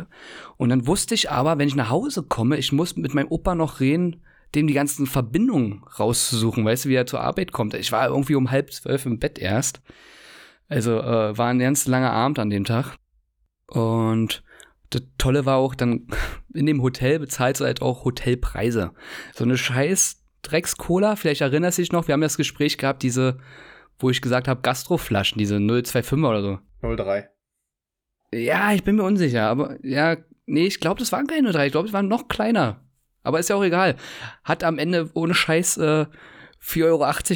[0.58, 3.56] und dann wusste ich aber, wenn ich nach Hause komme, ich muss mit meinem Opa
[3.56, 4.22] noch reden,
[4.56, 7.74] dem die ganzen Verbindungen rauszusuchen, weißt du, wie er zur Arbeit kommt.
[7.74, 9.82] Ich war irgendwie um halb zwölf im Bett erst.
[10.68, 12.96] Also äh, war ein ganz langer Abend an dem Tag.
[13.68, 14.44] Und
[14.92, 16.08] das Tolle war auch, dann
[16.54, 18.92] in dem Hotel bezahlst du halt auch Hotelpreise.
[19.34, 23.38] So eine scheiß Drecks-Cola, vielleicht erinnerst du dich noch, wir haben das Gespräch gehabt, diese,
[24.00, 26.60] wo ich gesagt habe, Gastroflaschen, diese 025 oder so.
[26.82, 27.30] 03.
[28.34, 31.72] Ja, ich bin mir unsicher, aber ja, nee, ich glaube, das waren keine drei, ich
[31.72, 32.82] glaube, es waren noch kleiner.
[33.22, 33.96] Aber ist ja auch egal.
[34.44, 36.06] Hat am Ende ohne Scheiß äh,
[36.62, 36.84] 4,80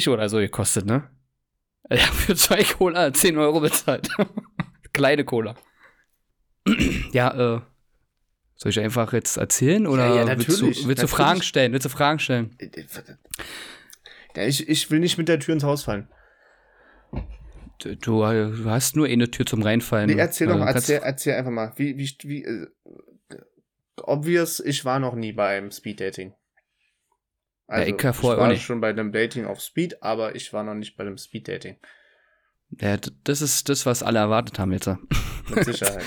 [0.08, 1.08] Euro oder so gekostet, ne?
[1.90, 4.10] Ich habe für zwei Cola 10 Euro bezahlt.
[4.92, 5.54] Kleine Cola.
[7.12, 7.60] ja, äh,
[8.56, 11.10] soll ich einfach jetzt erzählen oder Ja, ja, willst, du, willst du natürlich.
[11.10, 11.72] Fragen stellen?
[11.72, 12.58] Willst du Fragen stellen?
[14.36, 16.08] Ja, ich, ich will nicht mit der Tür ins Haus fallen.
[17.78, 18.24] Du, du
[18.64, 20.10] hast nur eine Tür zum Reinfallen.
[20.10, 21.72] Nee, erzähl doch Äh, mal, erzähl, erzähl einfach mal.
[21.76, 22.66] Wie, wie, wie, äh,
[24.02, 26.34] obvious, ich war noch nie beim Speeddating.
[27.68, 28.64] Also, ich ja vorher war auch nicht.
[28.64, 31.76] schon bei einem Dating auf Speed, aber ich war noch nicht bei dem Speeddating.
[32.80, 34.88] Ja, das ist das, was alle erwartet haben jetzt.
[35.48, 36.04] Mit Sicherheit.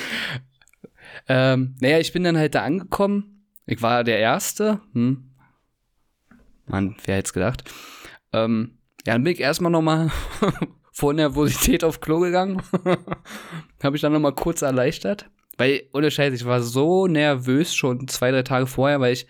[1.28, 3.46] Ähm, naja, ich bin dann halt da angekommen.
[3.66, 4.82] Ich war der Erste.
[4.94, 5.32] Hm.
[6.66, 7.64] Mann, wer hätte es gedacht?
[8.34, 10.12] Ähm, ja, dann bin ich erstmal nochmal
[10.92, 12.62] vor Nervosität auf Klo gegangen.
[13.84, 15.30] Habe ich dann nochmal kurz erleichtert.
[15.58, 19.28] Weil, ohne Scheiß, ich war so nervös schon zwei, drei Tage vorher, weil ich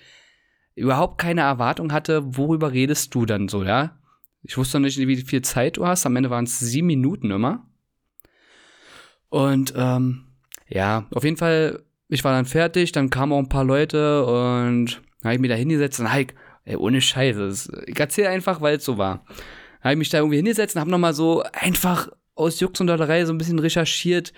[0.76, 3.98] überhaupt keine Erwartung hatte, worüber redest du dann so, ja?
[4.44, 6.06] Ich wusste noch nicht, wie viel Zeit du hast.
[6.06, 7.68] Am Ende waren es sieben Minuten immer.
[9.30, 10.26] Und ähm,
[10.68, 15.02] ja, auf jeden Fall, ich war dann fertig, dann kamen auch ein paar Leute und
[15.24, 16.34] habe ich mich da hingesetzt und halt,
[16.66, 19.26] ey, ohne Scheiße, ich erzähle einfach, weil es so war.
[19.82, 23.26] Habe ich mich da irgendwie hingesetzt und habe nochmal so einfach aus Jux und Dollerei
[23.26, 24.34] so ein bisschen recherchiert.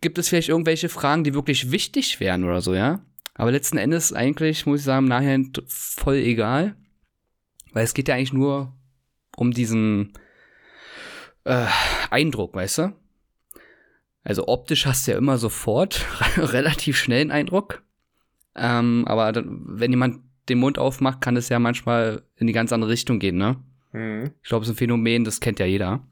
[0.00, 3.00] Gibt es vielleicht irgendwelche Fragen, die wirklich wichtig wären oder so, ja?
[3.34, 6.74] Aber letzten Endes eigentlich, muss ich sagen, t- voll egal.
[7.72, 8.72] Weil es geht ja eigentlich nur
[9.36, 10.12] um diesen
[11.44, 11.66] äh,
[12.10, 12.92] Eindruck, weißt du?
[14.24, 16.04] Also optisch hast du ja immer sofort
[16.36, 17.82] relativ schnell einen Eindruck.
[18.56, 22.72] Ähm, aber dann, wenn jemand den Mund aufmacht, kann es ja manchmal in die ganz
[22.72, 23.56] andere Richtung gehen, ne?
[23.92, 24.30] Mhm.
[24.42, 26.06] Ich glaube, es ist ein Phänomen, das kennt ja jeder.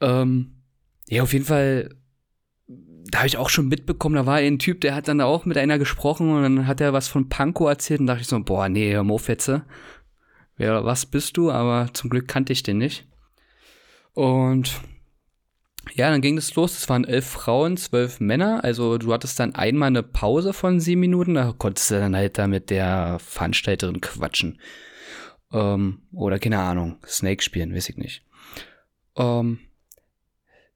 [0.00, 0.62] Ähm,
[1.08, 1.94] ja, auf jeden Fall,
[2.66, 5.44] da habe ich auch schon mitbekommen, da war ein Typ, der hat dann da auch
[5.44, 8.38] mit einer gesprochen und dann hat er was von Panko erzählt und dachte ich so,
[8.40, 9.50] boah, nee, jetzt.
[10.56, 11.50] Wer, was bist du?
[11.50, 13.06] Aber zum Glück kannte ich den nicht.
[14.12, 14.82] Und
[15.94, 16.76] ja, dann ging das los.
[16.76, 18.62] Es waren elf Frauen, zwölf Männer.
[18.62, 21.34] Also du hattest dann einmal eine Pause von sieben Minuten.
[21.34, 24.60] Da konntest du dann halt da mit der Veranstalterin quatschen.
[25.52, 28.24] Ähm, oder keine Ahnung, Snake spielen, weiß ich nicht.
[29.16, 29.58] Ähm,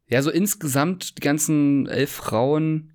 [0.09, 2.93] ja, so insgesamt die ganzen elf Frauen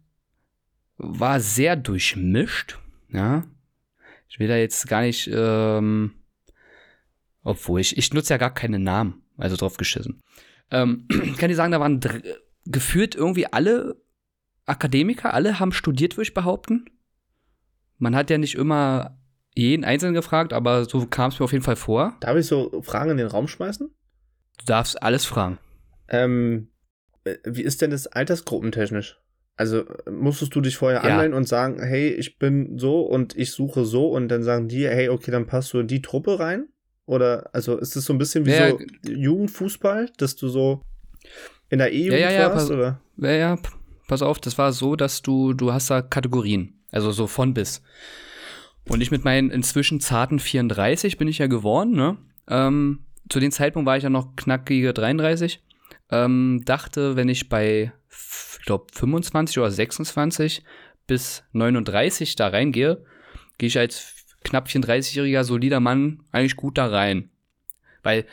[0.97, 2.79] war sehr durchmischt.
[3.11, 3.43] Ja,
[4.27, 6.13] ich will da jetzt gar nicht, ähm,
[7.43, 10.21] obwohl ich, ich nutze ja gar keine Namen, also drauf geschissen.
[10.71, 11.99] Ähm, kann ich sagen, da waren
[12.65, 13.99] gefühlt irgendwie alle
[14.65, 16.85] Akademiker, alle haben studiert, würde ich behaupten.
[17.97, 19.18] Man hat ja nicht immer
[19.59, 22.15] jeden Einzelnen gefragt, aber so kam es mir auf jeden Fall vor.
[22.21, 23.87] Darf ich so Fragen in den Raum schmeißen?
[24.59, 25.57] Du darfst alles fragen.
[26.07, 26.69] Ähm,
[27.23, 29.19] äh, wie ist denn das altersgruppentechnisch?
[29.57, 31.09] Also musstest du dich vorher Ja.
[31.11, 34.87] anmelden und sagen, hey, ich bin so und ich suche so und dann sagen die,
[34.87, 36.69] hey, okay, dann passt du in die Truppe rein?
[37.05, 40.81] Oder also ist es so ein bisschen wie Ja, so Jugendfußball, dass du so
[41.69, 42.69] in der E-Jugend Ja, ja, ja, warst?
[42.69, 43.01] pass- oder?
[43.17, 43.57] Ja, ja,
[44.07, 47.81] pass auf, das war so, dass du, du hast da Kategorien, also so von bis.
[48.89, 52.17] Und ich mit meinen inzwischen zarten 34 bin ich ja geworden, ne?
[52.47, 55.63] Ähm, zu dem Zeitpunkt war ich ja noch knackige 33.
[56.11, 60.63] Ähm, dachte, wenn ich bei, ich glaube, 25 oder 26
[61.05, 63.05] bis 39 da reingehe,
[63.59, 67.29] gehe ich als knapp 34-jähriger solider Mann eigentlich gut da rein.
[68.01, 68.25] Weil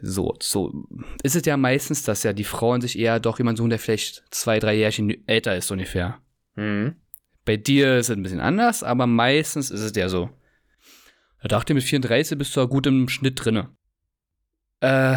[0.00, 0.86] so, so
[1.24, 4.22] ist es ja meistens, dass ja die Frauen sich eher doch jemanden suchen, der vielleicht
[4.30, 6.18] zwei, drei Jährchen älter ist ungefähr.
[6.54, 6.94] Mhm.
[7.50, 10.30] Bei dir ist es ein bisschen anders, aber meistens ist es ja so.
[11.42, 13.70] Da dachte ich, mit 34 bist du ja gut im Schnitt drinne.
[14.78, 15.16] Äh,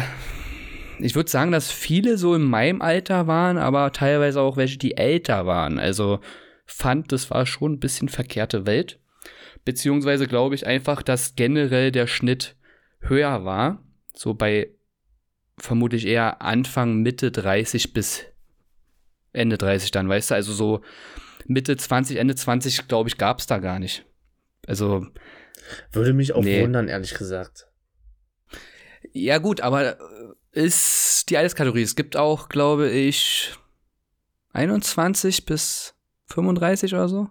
[0.98, 4.96] ich würde sagen, dass viele so in meinem Alter waren, aber teilweise auch welche, die
[4.96, 5.78] älter waren.
[5.78, 6.18] Also
[6.66, 8.98] fand, das war schon ein bisschen verkehrte Welt.
[9.64, 12.56] Beziehungsweise glaube ich einfach, dass generell der Schnitt
[12.98, 13.80] höher war.
[14.12, 14.70] So bei
[15.56, 18.24] vermutlich eher Anfang, Mitte 30 bis
[19.32, 20.34] Ende 30 dann, weißt du?
[20.34, 20.82] Also so
[21.46, 24.04] Mitte 20, Ende 20, glaube ich, gab es da gar nicht.
[24.66, 25.06] Also,
[25.92, 26.62] Würde mich auch Nee.
[26.62, 27.66] wundern, ehrlich gesagt.
[29.12, 31.82] ja gut, aber äh, ist die Alterskategorie.
[31.82, 33.52] Es gibt auch, glaube ich,
[34.52, 35.94] 21 bis
[36.26, 37.30] 35 oder so.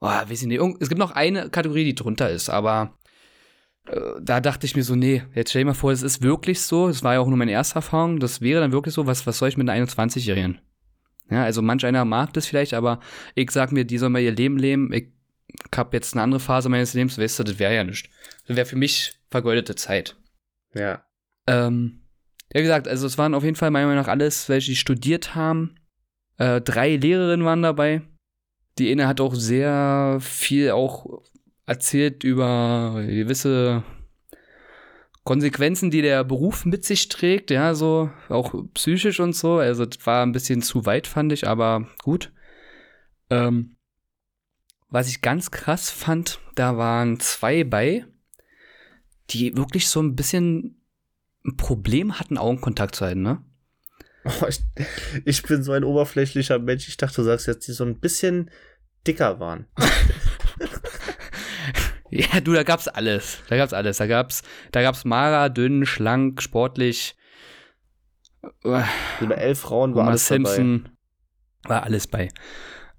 [0.00, 0.60] Oh, weiß ich nicht.
[0.80, 2.96] Es gibt noch eine Kategorie, die drunter ist, aber
[3.86, 6.62] äh, da dachte ich mir so, nee, jetzt stell dir mal vor, es ist wirklich
[6.62, 9.26] so, es war ja auch nur meine erste Erfahrung, das wäre dann wirklich so, was,
[9.26, 10.60] was soll ich mit einer 21-Jährigen?
[11.30, 13.00] Ja, also manch einer mag das vielleicht, aber
[13.34, 14.92] ich sag mir, die soll mal ihr Leben leben.
[14.92, 15.08] Ich
[15.74, 18.10] hab jetzt eine andere Phase meines Lebens, weißt du, das wäre ja nicht.
[18.46, 20.16] Das wäre für mich vergeudete Zeit.
[20.74, 21.04] Ja.
[21.46, 22.00] Ähm,
[22.52, 24.76] ja, wie gesagt, also es waren auf jeden Fall meiner Meinung nach alles, welche die
[24.76, 25.76] studiert haben.
[26.38, 28.02] Äh, drei Lehrerinnen waren dabei.
[28.78, 31.22] Die eine hat auch sehr viel auch
[31.66, 33.84] erzählt über gewisse
[35.24, 39.58] Konsequenzen, die der Beruf mit sich trägt, ja, so auch psychisch und so.
[39.58, 42.32] Also das war ein bisschen zu weit, fand ich, aber gut.
[43.28, 43.76] Ähm,
[44.88, 48.06] was ich ganz krass fand, da waren zwei bei,
[49.30, 50.82] die wirklich so ein bisschen
[51.44, 53.44] ein Problem hatten, Augenkontakt zu halten, ne?
[54.24, 54.60] Oh, ich,
[55.24, 56.88] ich bin so ein oberflächlicher Mensch.
[56.88, 58.50] Ich dachte, du sagst jetzt, die so ein bisschen
[59.06, 59.66] dicker waren.
[62.10, 63.38] Ja, du, da gab's alles.
[63.48, 63.98] Da gab's alles.
[63.98, 64.42] Da gab's,
[64.72, 67.16] da gab's mager, dünn, schlank, sportlich.
[68.62, 68.84] Bei
[69.20, 70.54] elf Frauen war Homer alles dabei.
[70.54, 70.88] Simpson.
[71.64, 72.28] War alles bei.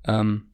[0.05, 0.53] Ähm,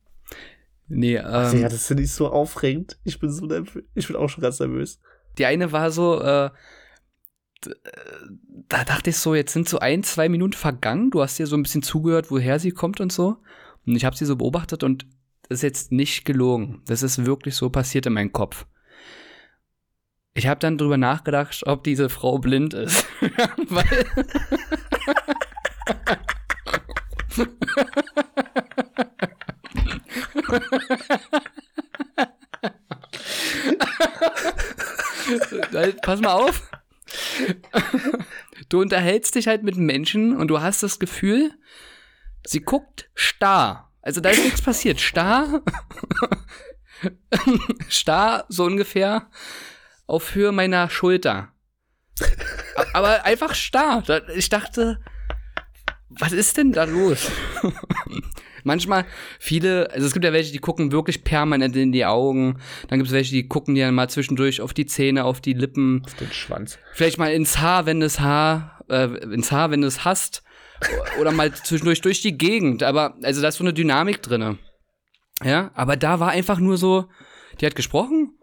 [0.88, 2.98] nee, Ach, ähm, ja, das finde ich so aufregend.
[3.04, 3.84] Ich bin so nervös.
[3.96, 5.00] Ich bin auch schon ganz nervös.
[5.38, 6.50] die eine war so, äh, äh,
[8.70, 11.12] da dachte ich so, jetzt sind so ein, zwei Minuten vergangen.
[11.12, 13.38] Du hast dir so ein bisschen zugehört, woher sie kommt und so.
[13.86, 15.06] Und ich habe sie so beobachtet und
[15.50, 16.82] ist jetzt nicht gelogen.
[16.86, 18.66] Das ist wirklich so passiert in meinem Kopf.
[20.34, 23.06] Ich habe dann drüber nachgedacht, ob diese Frau blind ist.
[23.70, 24.06] Weil,
[36.04, 36.70] Pass mal auf.
[38.70, 41.52] Du unterhältst dich halt mit Menschen und du hast das Gefühl,
[42.46, 43.87] sie guckt starr.
[44.08, 45.02] Also da ist nichts passiert.
[45.02, 45.62] Starr.
[47.90, 49.30] starr, so ungefähr
[50.06, 51.50] auf Höhe meiner Schulter.
[52.94, 54.06] Aber einfach starr.
[54.34, 55.02] Ich dachte,
[56.08, 57.30] was ist denn da los?
[58.64, 59.06] Manchmal
[59.40, 62.62] viele, also es gibt ja welche, die gucken wirklich permanent in die Augen.
[62.88, 65.52] Dann gibt es welche, die gucken dir dann mal zwischendurch auf die Zähne, auf die
[65.52, 66.04] Lippen.
[66.06, 66.80] Auf den Schwanz.
[66.94, 70.44] Vielleicht mal ins Haar, wenn du es Haar, äh, ins Haar, wenn du es hast.
[71.20, 72.84] Oder mal zwischendurch durch die Gegend.
[72.84, 74.58] Aber, also da ist so eine Dynamik drinne.
[75.44, 77.06] Ja, aber da war einfach nur so,
[77.60, 78.38] die hat gesprochen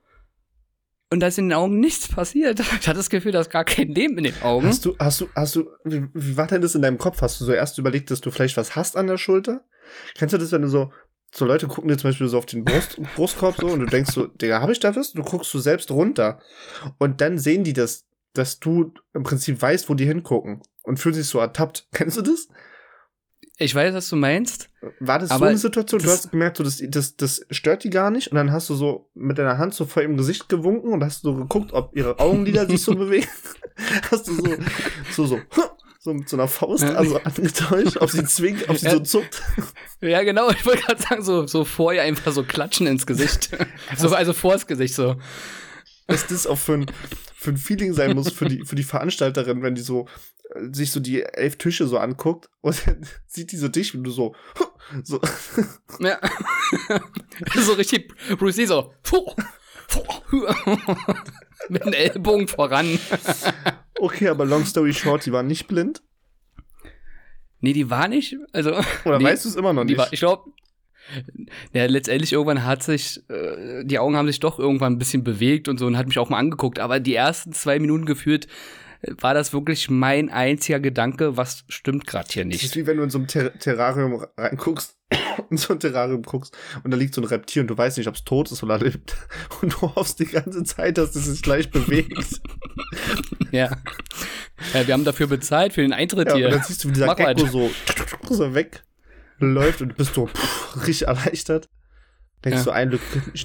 [1.10, 2.60] und da ist in den Augen nichts passiert.
[2.80, 4.66] Ich hatte das Gefühl, da ist gar kein Leben in den Augen.
[4.66, 7.22] Hast du, hast du, hast du, wie, war denn das in deinem Kopf?
[7.22, 9.64] Hast du so erst überlegt, dass du vielleicht was hast an der Schulter?
[10.14, 10.92] Kennst du das, wenn du so,
[11.32, 14.12] so Leute gucken dir zum Beispiel so auf den Brust, Brustkorb so und du denkst
[14.12, 15.12] so, Digga, hab ich da was?
[15.12, 16.40] Du guckst du selbst runter.
[16.98, 21.14] Und dann sehen die das, dass du im Prinzip weißt, wo die hingucken und fühlen
[21.14, 21.88] sich so ertappt.
[21.92, 22.48] Kennst du das?
[23.56, 24.68] Ich weiß, was du meinst.
[24.98, 26.02] War das so eine Situation?
[26.02, 28.74] Du hast gemerkt, so, das, das, das stört die gar nicht und dann hast du
[28.74, 32.18] so mit deiner Hand so vor ihrem Gesicht gewunken und hast so geguckt, ob ihre
[32.18, 33.28] Augenlider sich so bewegen.
[34.08, 34.56] Hast du so,
[35.10, 35.40] so, so,
[35.98, 39.42] so mit so einer Faust also angetäuscht, ob sie zwingt, ob sie so zuckt.
[40.00, 43.50] Ja, genau, ich wollte gerade sagen, so, so vor ihr einfach so klatschen ins Gesicht.
[43.96, 45.16] so, also vors Gesicht so.
[46.06, 46.86] Was das auch für ein,
[47.34, 50.06] für ein Feeling sein muss für die, für die Veranstalterin, wenn die so
[50.72, 54.10] sich so die elf Tische so anguckt und dann sieht die so dich und du
[54.10, 54.34] so,
[55.02, 55.20] so
[55.98, 56.18] Ja.
[57.54, 58.92] so richtig Bruce Lee so.
[61.68, 62.98] Mit den Ellbogen voran.
[63.98, 66.02] okay, aber long story short, die war nicht blind.
[67.60, 68.36] Nee, die war nicht.
[68.52, 69.96] Also, Oder nee, weißt du es immer noch nicht?
[69.96, 70.50] war, ich glaube,
[71.72, 75.68] ja, letztendlich irgendwann hat sich, äh, die Augen haben sich doch irgendwann ein bisschen bewegt
[75.68, 76.78] und so und hat mich auch mal angeguckt.
[76.78, 78.48] Aber die ersten zwei Minuten gefühlt äh,
[79.20, 82.76] war das wirklich mein einziger Gedanke, was stimmt gerade hier Das ist nicht.
[82.76, 84.96] wie wenn du in so ein Ter Terrarium reinguckst,
[85.50, 88.08] in so ein Terrarium guckst und da liegt so ein Reptil und du weißt nicht,
[88.08, 89.16] ob es tot ist oder lebt.
[89.62, 92.40] Und du hoffst die ganze Zeit, dass es sich gleich bewegt.
[93.50, 93.70] Ja.
[94.72, 94.86] ja.
[94.86, 96.46] Wir haben dafür bezahlt für den Eintritt Ja, hier.
[96.46, 97.70] und dann siehst du, wie dieser Mach Gecko so,
[98.34, 101.68] so wegläuft und du bist so pff, richtig erleichtert.
[102.44, 102.64] Denkst Ja.
[102.64, 103.00] du, ein Glück,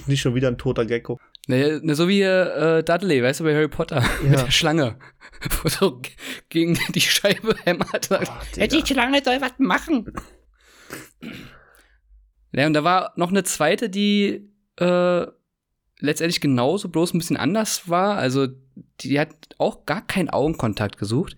[0.06, 1.20] nicht schon wieder ein toter Gecko.
[1.48, 4.44] Ne, ne, so wie äh, Dudley, weißt du, bei Harry Potter mit Ja.
[4.44, 4.98] der Schlange,
[5.62, 6.00] wo so
[6.48, 8.10] gegen die Scheibe hämmert.
[8.10, 8.66] Digga.
[8.66, 10.12] die Schlange soll was machen.
[12.52, 15.26] Ja, und da war noch eine zweite, die äh,
[15.98, 18.16] letztendlich genauso, bloß ein bisschen anders war.
[18.16, 18.48] Also,
[19.00, 21.36] die hat auch gar keinen Augenkontakt gesucht.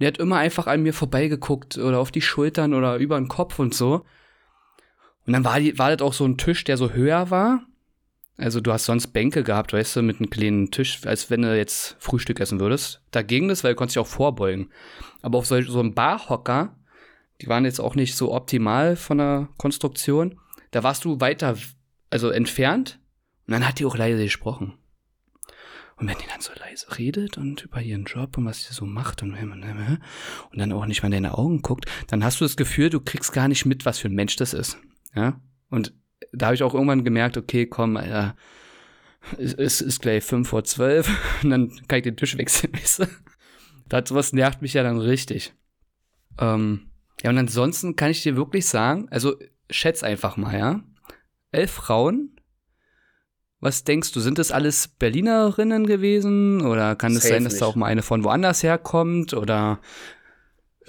[0.00, 3.58] Die hat immer einfach an mir vorbeigeguckt oder auf die Schultern oder über den Kopf
[3.58, 4.04] und so.
[5.26, 7.62] Und dann war, die, war das auch so ein Tisch, der so höher war.
[8.38, 11.56] Also du hast sonst Bänke gehabt, weißt du, mit einem kleinen Tisch, als wenn du
[11.56, 13.00] jetzt Frühstück essen würdest.
[13.10, 14.70] Da ging das, weil du konntest dich auch vorbeugen.
[15.22, 16.76] Aber auf so, so einem Barhocker,
[17.40, 20.38] die waren jetzt auch nicht so optimal von der Konstruktion,
[20.70, 21.56] da warst du weiter,
[22.10, 22.98] also entfernt.
[23.46, 24.74] Und dann hat die auch leise gesprochen.
[25.98, 28.84] Und wenn die dann so leise redet und über ihren Job und was sie so
[28.84, 32.58] macht und, und dann auch nicht mal in deine Augen guckt, dann hast du das
[32.58, 34.76] Gefühl, du kriegst gar nicht mit, was für ein Mensch das ist.
[35.14, 35.40] Ja?
[35.70, 35.94] Und
[36.32, 38.36] da habe ich auch irgendwann gemerkt, okay, komm, Alter,
[39.38, 41.08] es es ist gleich fünf vor zwölf
[41.42, 43.06] und dann kann ich den Tisch wechseln, weißt du?
[43.88, 45.54] Das, sowas nervt mich ja dann richtig.
[46.38, 46.90] Ähm,
[47.22, 49.36] ja, und ansonsten kann ich dir wirklich sagen, also
[49.70, 50.80] schätz einfach mal, ja?
[51.52, 52.32] Elf Frauen.
[53.60, 56.60] Was denkst du, sind das alles Berlinerinnen gewesen?
[56.60, 57.72] Oder kann es Safe sein, dass da nicht.
[57.72, 59.32] auch mal eine von woanders herkommt?
[59.32, 59.80] Oder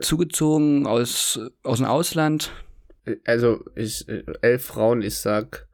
[0.01, 2.51] zugezogen aus, aus dem Ausland?
[3.25, 4.05] Also, ich,
[4.41, 5.67] elf Frauen, ich sag,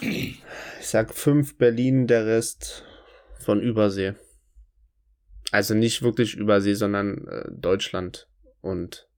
[0.00, 0.40] ich
[0.80, 2.84] sag fünf Berlin, der Rest
[3.38, 4.14] von Übersee.
[5.50, 8.28] Also nicht wirklich Übersee, sondern äh, Deutschland
[8.60, 9.08] und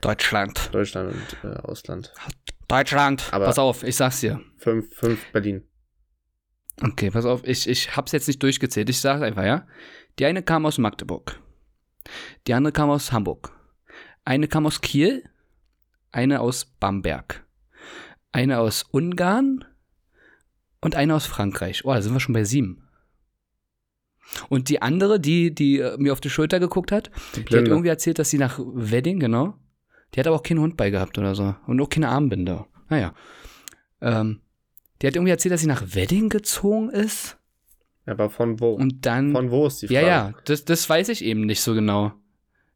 [0.00, 0.70] Deutschland.
[0.72, 2.12] Deutschland und äh, Ausland.
[2.68, 3.32] Deutschland.
[3.32, 4.40] Aber- pass auf, ich sag's dir.
[4.58, 5.66] Fünf, fünf Berlin.
[6.82, 8.88] Okay, pass auf, ich, ich hab's jetzt nicht durchgezählt.
[8.90, 9.66] Ich sag's einfach, ja.
[10.18, 11.40] Die eine kam aus Magdeburg.
[12.46, 13.52] Die andere kam aus Hamburg.
[14.24, 15.24] Eine kam aus Kiel.
[16.16, 17.44] Eine aus Bamberg.
[18.32, 19.66] Eine aus Ungarn.
[20.80, 21.84] Und eine aus Frankreich.
[21.84, 22.88] Oh, da sind wir schon bei sieben.
[24.48, 27.68] Und die andere, die, die äh, mir auf die Schulter geguckt hat, Die die hat
[27.68, 29.58] irgendwie erzählt, dass sie nach Wedding, genau.
[30.14, 31.54] Die hat aber auch keinen Hund bei gehabt oder so.
[31.66, 32.64] Und auch keine Armbinde.
[32.88, 33.12] Naja.
[34.00, 34.40] Ähm,
[35.02, 37.36] die hat irgendwie erzählt, dass sie nach Wedding gezogen ist.
[38.06, 38.72] Aber von wo?
[38.72, 39.32] Und dann.
[39.32, 40.10] von wo ist die ja, Frage?
[40.10, 42.14] ja, das, das weiß ich eben nicht so genau.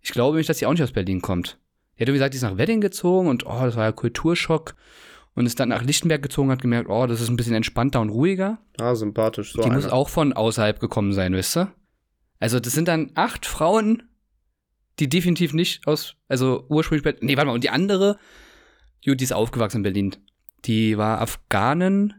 [0.03, 1.59] Ich glaube nicht, dass sie auch nicht aus Berlin kommt.
[2.01, 4.75] Die hat irgendwie gesagt, die ist nach Wedding gezogen und oh, das war ja Kulturschock.
[5.35, 8.09] Und ist dann nach Lichtenberg gezogen, hat gemerkt, oh, das ist ein bisschen entspannter und
[8.09, 8.59] ruhiger.
[8.81, 9.53] Ah, sympathisch.
[9.53, 9.93] So die muss einer.
[9.93, 11.73] auch von außerhalb gekommen sein, wisst ihr?
[12.39, 14.03] Also, das sind dann acht Frauen,
[14.99, 18.19] die definitiv nicht aus, also ursprünglich, nee, warte mal, und die andere,
[19.05, 20.17] die ist aufgewachsen in Berlin.
[20.65, 22.15] Die war Afghanin,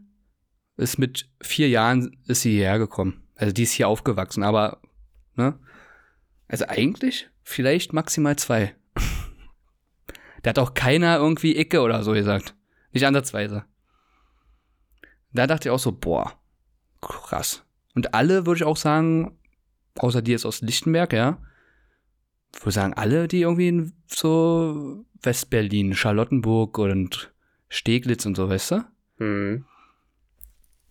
[0.76, 3.24] ist mit vier Jahren, ist sie hierher gekommen.
[3.34, 4.80] Also, die ist hier aufgewachsen, aber,
[5.34, 5.58] ne?
[6.46, 8.76] Also, eigentlich vielleicht maximal zwei.
[10.42, 12.54] Da hat auch keiner irgendwie Icke oder so gesagt.
[12.92, 13.64] Nicht ansatzweise.
[15.32, 16.32] Da dachte ich auch so, boah,
[17.00, 17.64] krass.
[17.94, 19.38] Und alle würde ich auch sagen,
[19.98, 21.38] außer die jetzt aus Lichtenberg, ja,
[22.60, 27.32] würde sagen, alle, die irgendwie in so Westberlin, Charlottenburg und
[27.68, 28.84] Steglitz und so, weißt du?
[29.18, 29.64] Hm.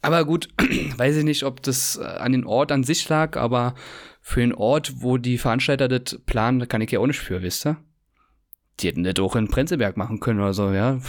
[0.01, 0.49] Aber gut,
[0.97, 3.75] weiß ich nicht, ob das äh, an den Ort an sich lag, aber
[4.21, 7.67] für den Ort, wo die Veranstalter das planen, kann ich ja auch nicht für, wisst
[7.67, 7.77] ihr?
[8.81, 10.99] Die hätten das auch in Prenzlberg machen können oder so, ja.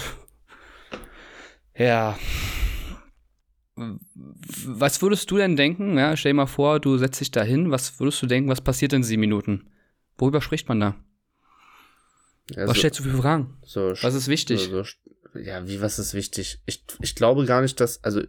[1.76, 2.18] Ja.
[3.74, 5.96] Was würdest du denn denken?
[5.96, 7.70] Ja, stell dir mal vor, du setzt dich da hin.
[7.70, 9.70] Was würdest du denken, was passiert in sieben Minuten?
[10.18, 10.96] Worüber spricht man da?
[12.50, 13.56] Ja, was so, stellst du für Fragen?
[13.64, 14.60] so, Was ist wichtig?
[14.60, 16.60] So, so, ja, wie, was ist wichtig?
[16.66, 18.22] Ich, ich glaube gar nicht, dass, also,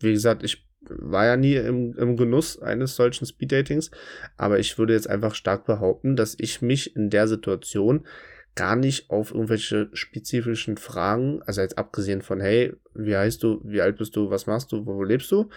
[0.00, 3.90] wie gesagt, ich war ja nie im, im Genuss eines solchen Speeddatings,
[4.36, 8.06] aber ich würde jetzt einfach stark behaupten, dass ich mich in der Situation
[8.54, 13.80] gar nicht auf irgendwelche spezifischen Fragen, also jetzt abgesehen von, hey, wie heißt du, wie
[13.80, 15.48] alt bist du, was machst du, wo, lebst du,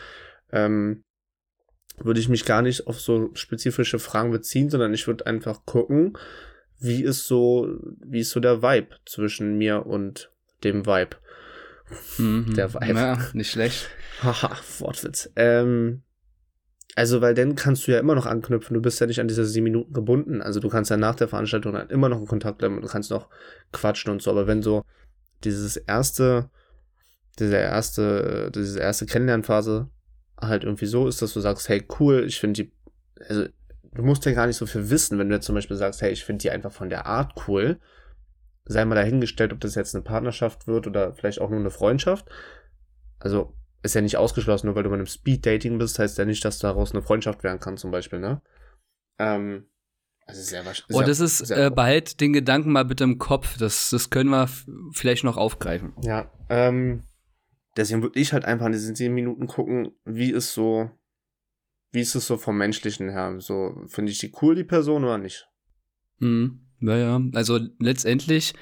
[0.51, 1.03] ähm,
[1.97, 6.17] würde ich mich gar nicht auf so spezifische Fragen beziehen, sondern ich würde einfach gucken,
[6.79, 7.69] wie ist so,
[8.03, 10.31] wie ist so der Vibe zwischen mir und
[10.63, 11.17] dem Vibe.
[12.17, 12.53] Mhm.
[12.55, 12.99] Der Vibe.
[12.99, 13.89] Ja, nicht schlecht.
[14.21, 15.31] Haha, Wortwitz.
[15.35, 16.03] Ähm,
[16.95, 18.73] also, weil dann kannst du ja immer noch anknüpfen.
[18.73, 20.41] Du bist ja nicht an diese sieben Minuten gebunden.
[20.41, 23.11] Also, du kannst ja nach der Veranstaltung dann immer noch in Kontakt bleiben und kannst
[23.11, 23.29] noch
[23.71, 24.31] quatschen und so.
[24.31, 24.83] Aber wenn so
[25.43, 26.49] dieses erste,
[27.39, 29.89] diese erste, diese erste Kennenlernphase
[30.39, 32.73] halt irgendwie so ist, dass du sagst, hey, cool, ich finde die,
[33.27, 33.45] also,
[33.93, 36.11] du musst ja gar nicht so viel wissen, wenn du jetzt zum Beispiel sagst, hey,
[36.11, 37.79] ich finde die einfach von der Art cool.
[38.65, 42.27] Sei mal dahingestellt, ob das jetzt eine Partnerschaft wird oder vielleicht auch nur eine Freundschaft.
[43.19, 43.53] Also,
[43.83, 46.59] ist ja nicht ausgeschlossen, nur weil du bei einem Speed-Dating bist, heißt ja nicht, dass
[46.59, 48.41] daraus eine Freundschaft werden kann, zum Beispiel, ne?
[49.17, 49.65] Ähm,
[50.25, 50.97] also sehr wahrscheinlich.
[50.97, 53.57] Und das ist, äh, behalt den Gedanken mal bitte im Kopf.
[53.57, 54.49] Das, das können wir
[54.93, 55.93] vielleicht noch aufgreifen.
[56.03, 57.03] Ja, ähm,
[57.75, 60.89] deswegen würde ich halt einfach in diesen 10 Minuten gucken, wie ist so,
[61.91, 63.35] wie ist es so vom Menschlichen her?
[63.39, 65.47] So, finde ich die cool, die Person, oder nicht?
[66.19, 66.61] Mhm.
[66.79, 67.21] Ja, ja.
[67.33, 68.53] Also letztendlich,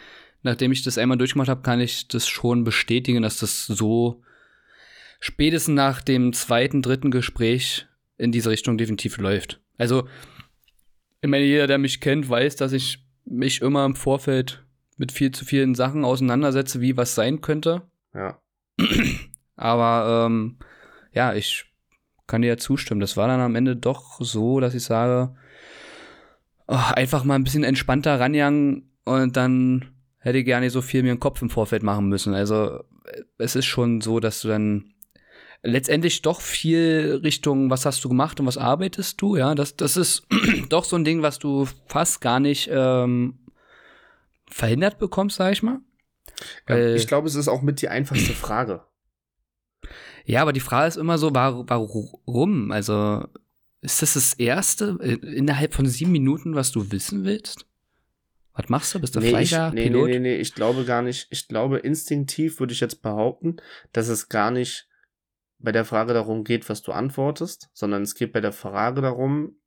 [0.42, 4.24] nachdem ich das einmal durchgemacht habe, kann ich das schon bestätigen, dass das so
[5.20, 9.62] spätestens nach dem zweiten, dritten Gespräch in diese Richtung definitiv läuft.
[9.78, 10.08] Also,
[11.22, 14.66] ich meine, jeder, der mich kennt, weiß, dass ich mich immer im Vorfeld
[14.98, 17.84] mit viel zu vielen Sachen auseinandersetze, wie was sein könnte.
[18.14, 18.42] Ja.
[19.56, 20.58] Aber ähm,
[21.14, 21.66] ja, ich
[22.28, 23.02] kann dir ja zustimmen.
[23.02, 25.36] Das war dann am Ende doch so, dass ich sage,
[26.68, 29.86] oh, einfach mal ein bisschen entspannter ranjagen und dann
[30.20, 32.34] hätte ich gerne so viel mir den Kopf im Vorfeld machen müssen.
[32.34, 32.84] Also
[33.38, 34.94] es ist schon so, dass du dann
[35.62, 39.97] letztendlich doch viel Richtung, was hast du gemacht und was arbeitest du, ja, das, das
[39.97, 40.26] ist
[40.70, 43.39] doch so ein Ding, was du fast gar nicht ähm,
[44.47, 45.80] verhindert bekommst, sag ich mal.
[46.68, 48.84] Ja, ich glaube, es ist auch mit die einfachste Frage.
[50.26, 52.72] Ja, aber die Frage ist immer so, warum?
[52.72, 53.26] Also,
[53.82, 57.66] ist das das Erste innerhalb von sieben Minuten, was du wissen willst?
[58.53, 58.99] Was machst du?
[58.99, 60.07] Bist du nee, Fleischer, ich, nee, Pilot?
[60.07, 61.28] Nee, nee, nee, ich glaube gar nicht.
[61.30, 63.57] Ich glaube, instinktiv würde ich jetzt behaupten,
[63.93, 64.89] dass es gar nicht
[65.60, 69.57] bei der Frage darum geht, was du antwortest, sondern es geht bei der Frage darum,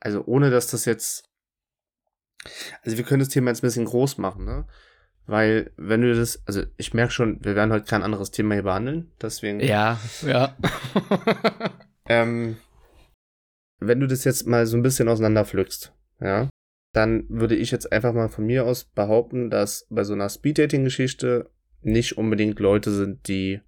[0.00, 1.30] also ohne dass das jetzt,
[2.82, 4.66] also wir können das Thema jetzt ein bisschen groß machen, ne?
[5.26, 8.64] Weil, wenn du das, also ich merke schon, wir werden heute kein anderes Thema hier
[8.64, 9.60] behandeln, deswegen.
[9.60, 10.54] Ja, ja.
[12.08, 12.58] ähm,
[13.78, 16.50] wenn du das jetzt mal so ein bisschen auseinanderpflückst, ja,
[16.92, 21.50] dann würde ich jetzt einfach mal von mir aus behaupten, dass bei so einer Speed-Dating-Geschichte
[21.80, 23.60] nicht unbedingt Leute sind, die,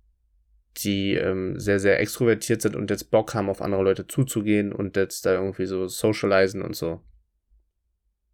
[0.79, 4.97] die ähm, sehr, sehr extrovertiert sind und jetzt Bock haben, auf andere Leute zuzugehen und
[4.97, 7.01] jetzt da irgendwie so socialisen und so.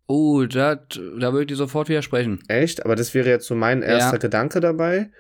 [0.07, 2.41] Oh, da, da würde ich dir sofort widersprechen.
[2.49, 2.85] Echt?
[2.85, 4.19] Aber das wäre jetzt so mein erster ja.
[4.19, 5.11] Gedanke dabei,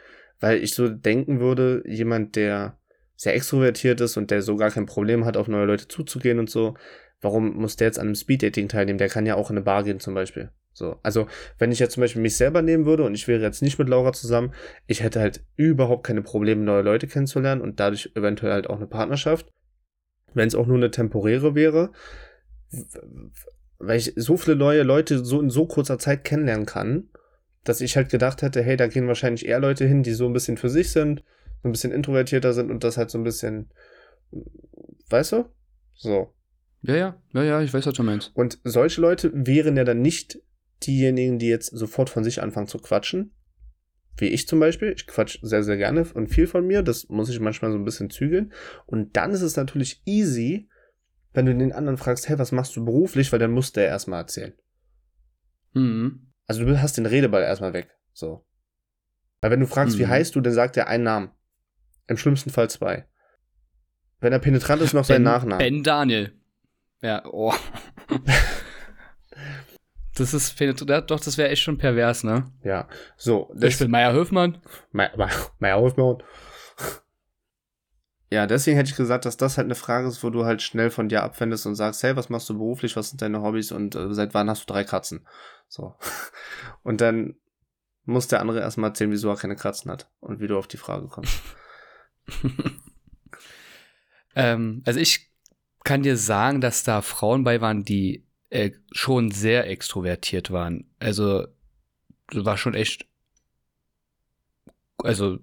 [0.40, 2.78] weil ich so denken würde, jemand, der
[3.16, 6.50] sehr extrovertiert ist und der so gar kein Problem hat, auf neue Leute zuzugehen und
[6.50, 6.74] so,
[7.20, 8.98] warum muss der jetzt an einem Speeddating teilnehmen?
[8.98, 10.50] Der kann ja auch in eine Bar gehen zum Beispiel.
[10.74, 11.26] So, also
[11.58, 13.88] wenn ich jetzt zum Beispiel mich selber nehmen würde und ich wäre jetzt nicht mit
[13.88, 14.54] Laura zusammen,
[14.86, 18.86] ich hätte halt überhaupt keine Probleme, neue Leute kennenzulernen und dadurch eventuell halt auch eine
[18.86, 19.50] Partnerschaft.
[20.34, 21.92] Wenn es auch nur eine temporäre wäre,
[23.78, 27.10] weil ich so viele neue Leute so in so kurzer Zeit kennenlernen kann,
[27.64, 30.32] dass ich halt gedacht hätte, hey, da gehen wahrscheinlich eher Leute hin, die so ein
[30.32, 31.22] bisschen für sich sind,
[31.62, 33.70] so ein bisschen introvertierter sind und das halt so ein bisschen,
[35.10, 35.44] weißt du?
[35.94, 36.32] So.
[36.80, 38.32] Ja, ja, ja, ja, ich weiß, was du meinst.
[38.34, 40.40] Und solche Leute wären ja dann nicht
[40.86, 43.34] diejenigen, die jetzt sofort von sich anfangen zu quatschen.
[44.16, 44.92] Wie ich zum Beispiel.
[44.94, 46.82] Ich quatsch sehr, sehr gerne und viel von mir.
[46.82, 48.52] Das muss ich manchmal so ein bisschen zügeln.
[48.86, 50.68] Und dann ist es natürlich easy,
[51.32, 53.32] wenn du den anderen fragst, hey, was machst du beruflich?
[53.32, 54.52] Weil dann muss der erstmal erzählen.
[55.72, 56.32] Mhm.
[56.46, 57.88] Also du hast den Redeball erstmal weg.
[58.12, 58.44] So.
[59.40, 60.00] Weil wenn du fragst, mhm.
[60.00, 61.30] wie heißt du, dann sagt er einen Namen.
[62.06, 63.06] Im schlimmsten Fall zwei.
[64.20, 65.58] Wenn er penetrant ist, noch seinen Nachnamen.
[65.58, 66.32] Ben Daniel.
[67.00, 67.52] Ja, oh.
[70.14, 72.52] Das ist, doch, das wäre echt schon pervers, ne?
[72.62, 72.86] Ja,
[73.16, 73.54] so.
[73.60, 74.60] Ich bin Meier Höfmann.
[74.92, 76.22] Meier Höfmann.
[78.30, 80.90] Ja, deswegen hätte ich gesagt, dass das halt eine Frage ist, wo du halt schnell
[80.90, 83.94] von dir abwendest und sagst, hey, was machst du beruflich, was sind deine Hobbys und
[83.94, 85.26] äh, seit wann hast du drei Katzen?
[85.68, 85.96] So.
[86.82, 87.36] Und dann
[88.04, 90.76] muss der andere erstmal erzählen, wieso er keine Katzen hat und wie du auf die
[90.76, 91.40] Frage kommst.
[94.34, 95.30] ähm, also ich
[95.84, 100.84] kann dir sagen, dass da Frauen bei waren, die äh, schon sehr extrovertiert waren.
[100.98, 101.46] Also
[102.32, 103.06] war schon echt,
[104.98, 105.38] also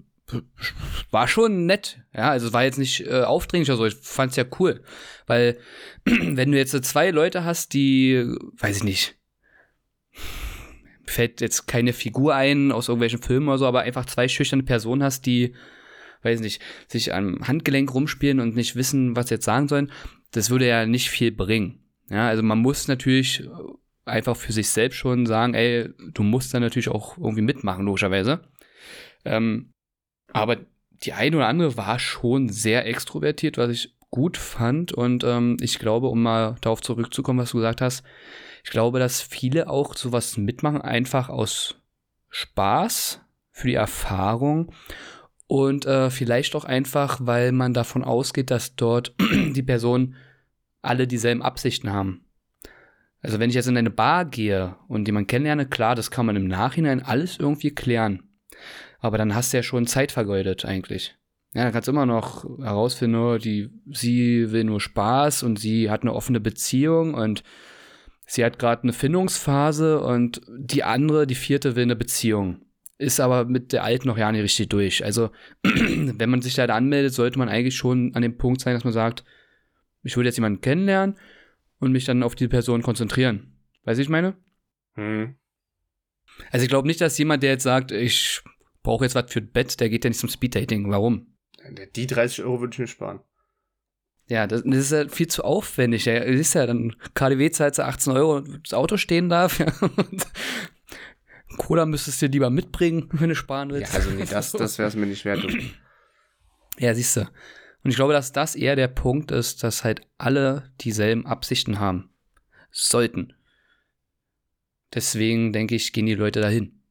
[1.09, 2.01] war schon nett.
[2.15, 3.85] Ja, also war jetzt nicht äh, aufdringlich oder so.
[3.87, 4.83] Ich fand's ja cool.
[5.25, 5.57] Weil,
[6.05, 9.15] wenn du jetzt so zwei Leute hast, die, weiß ich nicht,
[11.05, 15.01] fällt jetzt keine Figur ein aus irgendwelchen Filmen oder so, aber einfach zwei schüchterne Personen
[15.01, 15.55] hast, die,
[16.21, 19.91] weiß ich nicht, sich am Handgelenk rumspielen und nicht wissen, was sie jetzt sagen sollen,
[20.29, 21.88] das würde ja nicht viel bringen.
[22.09, 23.47] Ja, also man muss natürlich
[24.05, 28.41] einfach für sich selbst schon sagen, ey, du musst da natürlich auch irgendwie mitmachen, logischerweise.
[29.25, 29.71] Ähm,
[30.33, 30.57] aber
[31.03, 34.91] die eine oder andere war schon sehr extrovertiert, was ich gut fand.
[34.91, 38.03] Und ähm, ich glaube, um mal darauf zurückzukommen, was du gesagt hast,
[38.63, 41.75] ich glaube, dass viele auch sowas mitmachen, einfach aus
[42.29, 43.21] Spaß,
[43.59, 44.71] für die Erfahrung
[45.47, 50.15] und äh, vielleicht auch einfach, weil man davon ausgeht, dass dort die Personen
[50.81, 52.25] alle dieselben Absichten haben.
[53.21, 56.35] Also wenn ich jetzt in eine Bar gehe und jemanden kennenlerne, klar, das kann man
[56.35, 58.23] im Nachhinein alles irgendwie klären.
[58.99, 61.15] Aber dann hast du ja schon Zeit vergeudet eigentlich.
[61.53, 65.89] Ja, dann kannst du immer noch herausfinden, oh, die, sie will nur Spaß und sie
[65.89, 67.43] hat eine offene Beziehung und
[68.25, 72.61] sie hat gerade eine Findungsphase und die andere, die vierte, will eine Beziehung.
[72.99, 75.03] Ist aber mit der alten noch ja nicht richtig durch.
[75.03, 75.31] Also,
[75.63, 78.93] wenn man sich da anmeldet, sollte man eigentlich schon an dem Punkt sein, dass man
[78.93, 79.23] sagt,
[80.03, 81.17] ich würde jetzt jemanden kennenlernen
[81.79, 83.53] und mich dann auf die Person konzentrieren.
[83.83, 84.35] Weißt du, ich meine?
[84.95, 85.35] Hm.
[86.51, 88.41] Also ich glaube nicht, dass jemand, der jetzt sagt, ich
[88.83, 90.89] brauche jetzt was für Bett, der geht ja nicht zum Speeddating.
[90.89, 91.35] Warum?
[91.95, 93.21] Die 30 Euro würde ich mir sparen.
[94.27, 96.05] Ja, das, das ist ja viel zu aufwendig.
[96.05, 99.59] Ja, das ist ja dann KDW zahlt 18 Euro und das Auto stehen darf.
[99.59, 99.73] Ja.
[101.57, 103.93] Cola müsstest du dir lieber mitbringen, wenn du sparen willst.
[103.93, 105.45] Ja, also nee, das, das wäre es mir nicht wert.
[106.77, 107.27] ja, siehst du.
[107.83, 112.09] Und ich glaube, dass das eher der Punkt ist, dass halt alle dieselben Absichten haben.
[112.71, 113.33] Sollten.
[114.93, 116.81] Deswegen denke ich, gehen die Leute dahin.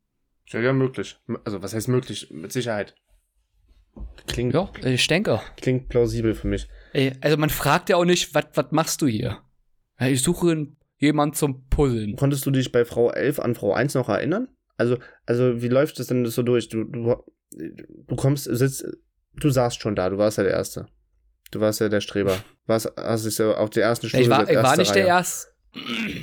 [0.46, 1.18] Ja, ja, möglich.
[1.44, 2.30] Also, was heißt möglich?
[2.30, 2.94] Mit Sicherheit.
[4.26, 4.54] Klingt.
[4.54, 5.40] Ja, ich denke.
[5.56, 6.68] Klingt plausibel für mich.
[6.92, 9.42] Ey, also, man fragt ja auch nicht, was machst du hier?
[10.00, 10.68] Ich suche
[10.98, 12.16] jemanden zum Puzzeln.
[12.16, 14.48] Konntest du dich bei Frau 11 an Frau 1 noch erinnern?
[14.76, 16.68] Also, also wie läuft das denn so durch?
[16.68, 17.16] Du, du,
[17.50, 18.86] du kommst, sitzt,
[19.40, 20.86] du saßt schon da, du warst ja der Erste.
[21.50, 22.36] Du warst ja der Streber.
[22.66, 24.24] Warst, hast dich ja auf die ersten Stunde.
[24.24, 25.02] Ich war, ich war nicht Reihe.
[25.02, 25.48] der Erste.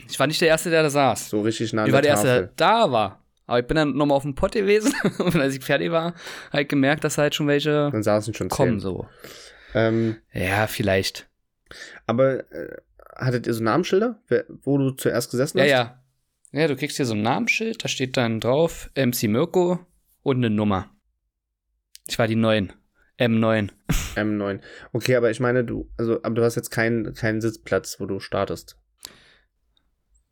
[0.08, 1.30] Ich war nicht der Erste, der da saß.
[1.30, 3.24] So richtig nah Ich war der Erste, der da war.
[3.48, 6.16] Aber ich bin dann nochmal auf dem Pott gewesen und als ich fertig war,
[6.52, 8.80] habe ich gemerkt, dass halt schon welche dann saßen schon kommen zehn.
[8.80, 9.08] so.
[9.74, 11.28] Ähm, ja, vielleicht.
[12.08, 12.78] Aber äh,
[13.16, 14.20] hattet ihr so Namensschilder,
[14.64, 15.68] wo du zuerst gesessen hast?
[15.68, 16.02] Ja, ja.
[16.52, 19.80] Ja, du kriegst hier so ein Namensschild, da steht dann drauf MC Mirko
[20.24, 20.90] und eine Nummer.
[22.08, 22.72] Ich war die 9.
[23.20, 23.70] M9.
[24.16, 24.60] M9.
[24.94, 28.20] Okay, aber ich meine, du, also, aber du hast jetzt keinen, keinen Sitzplatz, wo du
[28.20, 28.78] startest.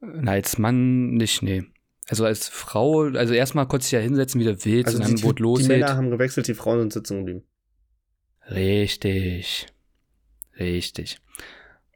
[0.01, 1.63] Na, als Mann nicht, nee.
[2.09, 5.23] Also als Frau, also erstmal konntest du ja hinsetzen, wie du willst, also und dann
[5.23, 5.61] wurde los.
[5.61, 7.43] Die Männer haben gewechselt, die Frauen sind sitzen geblieben.
[8.49, 9.67] Richtig.
[10.59, 11.19] Richtig.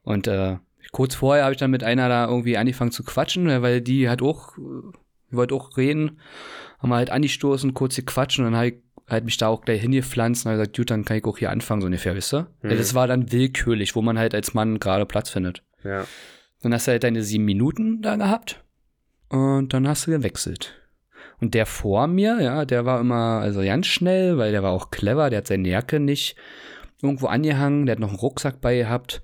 [0.02, 0.56] Und äh,
[0.92, 4.22] kurz vorher habe ich dann mit einer da irgendwie angefangen zu quatschen, weil die hat
[4.22, 6.20] auch, die wollte auch reden,
[6.78, 8.74] haben wir halt angestoßen, kurz gequatscht und dann ich
[9.08, 11.50] halt mich da auch gleich hingepflanzt und habe gesagt, gut, dann kann ich auch hier
[11.50, 12.48] anfangen, so ungefähr, wisst ihr?
[12.62, 12.70] Mhm.
[12.70, 15.62] Das war dann willkürlich, wo man halt als Mann gerade Platz findet.
[15.82, 16.06] Ja.
[16.62, 18.62] Dann hast du halt deine sieben Minuten da gehabt
[19.28, 20.74] und dann hast du gewechselt.
[21.40, 24.90] Und der vor mir, ja, der war immer also ganz schnell, weil der war auch
[24.90, 26.36] clever, der hat seine Jacke nicht
[27.00, 29.22] irgendwo angehangen, der hat noch einen Rucksack bei gehabt,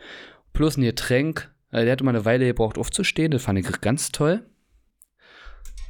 [0.53, 1.53] plus ein Getränk.
[1.71, 4.47] Also der hat immer eine Weile gebraucht aufzustehen, das fand ich ganz toll.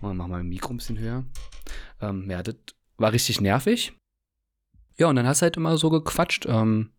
[0.05, 1.25] Machen wir mal ein Mikro ein bisschen höher.
[2.01, 2.57] Ähm, ja, das
[2.99, 3.93] war richtig nervig.
[4.97, 6.47] Ja, und dann hast du halt immer so gequatscht.
[6.47, 6.91] Ähm,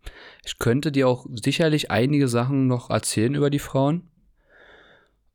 [0.44, 4.10] ich könnte dir auch sicherlich einige Sachen noch erzählen über die Frauen.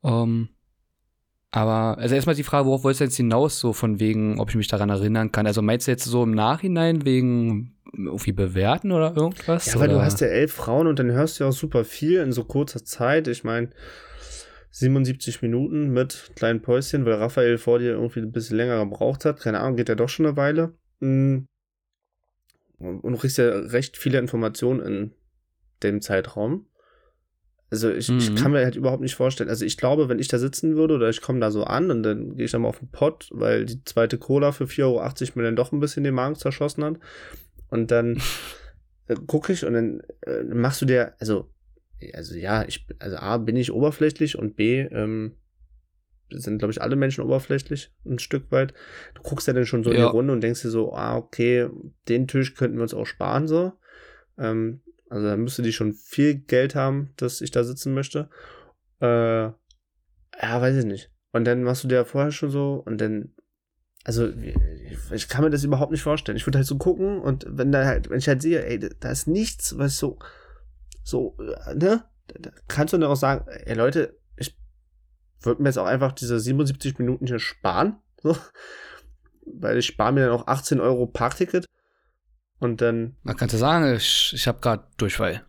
[0.03, 0.49] Ähm,
[1.49, 4.55] aber, also erstmal die Frage, worauf wolltest du jetzt hinaus, so von wegen, ob ich
[4.55, 5.47] mich daran erinnern kann?
[5.47, 9.65] Also meinst du jetzt so im Nachhinein wegen irgendwie bewerten oder irgendwas?
[9.65, 9.99] Ja, weil oder?
[9.99, 12.45] du hast ja elf Frauen und dann hörst du ja auch super viel in so
[12.45, 13.27] kurzer Zeit.
[13.27, 13.69] Ich meine,
[14.71, 19.39] 77 Minuten mit kleinen Päuschen, weil Raphael vor dir irgendwie ein bisschen länger gebraucht hat.
[19.39, 20.73] Keine Ahnung, geht ja doch schon eine Weile.
[20.99, 21.39] Mm.
[22.77, 25.11] Und du kriegst ja recht viele Informationen in
[25.83, 26.65] dem Zeitraum.
[27.69, 28.17] Also ich, mhm.
[28.17, 29.49] ich, kann mir halt überhaupt nicht vorstellen.
[29.49, 32.03] Also ich glaube, wenn ich da sitzen würde oder ich komme da so an und
[32.03, 35.31] dann gehe ich dann mal auf den Pott, weil die zweite Cola für 4,80 Euro
[35.35, 36.99] mir dann doch ein bisschen den Magen zerschossen hat.
[37.69, 38.21] Und dann
[39.07, 41.49] äh, gucke ich und dann äh, machst du dir, also
[42.13, 45.37] also ja, ich, also A, bin ich oberflächlich und B, ähm,
[46.29, 48.73] sind, glaube ich, alle Menschen oberflächlich ein Stück weit.
[49.15, 49.97] Du guckst ja dann schon so ja.
[49.97, 51.69] in die Runde und denkst dir so, ah, okay,
[52.07, 53.73] den Tisch könnten wir uns auch sparen, so.
[54.37, 58.29] Ähm, also da müsste die schon viel Geld haben, dass ich da sitzen möchte.
[59.01, 59.55] Äh, ja,
[60.41, 61.11] weiß ich nicht.
[61.33, 63.33] Und dann machst du dir ja vorher schon so und dann,
[64.03, 64.55] also ich,
[65.11, 66.37] ich kann mir das überhaupt nicht vorstellen.
[66.37, 69.11] Ich würde halt so gucken und wenn da halt, wenn ich halt sehe, ey, da
[69.11, 70.17] ist nichts, was so,
[71.03, 72.03] so, äh, ne?
[72.27, 74.57] Da kannst du dann auch sagen, ey Leute, ich
[75.41, 77.97] würde mir jetzt auch einfach diese 77 Minuten hier sparen.
[78.21, 78.37] So.
[79.45, 81.65] Weil ich spare mir dann auch 18 Euro Parkticket.
[82.59, 83.17] Und dann.
[83.23, 85.43] Man könnte sagen, ich, ich habe gerade Durchfall.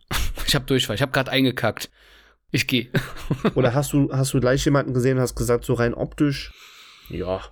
[0.46, 0.96] Ich habe Durchfall.
[0.96, 1.90] Ich habe gerade eingekackt.
[2.50, 2.90] Ich gehe.
[3.54, 6.52] Oder hast du, hast du gleich jemanden gesehen und hast gesagt, so rein optisch,
[7.08, 7.42] ja.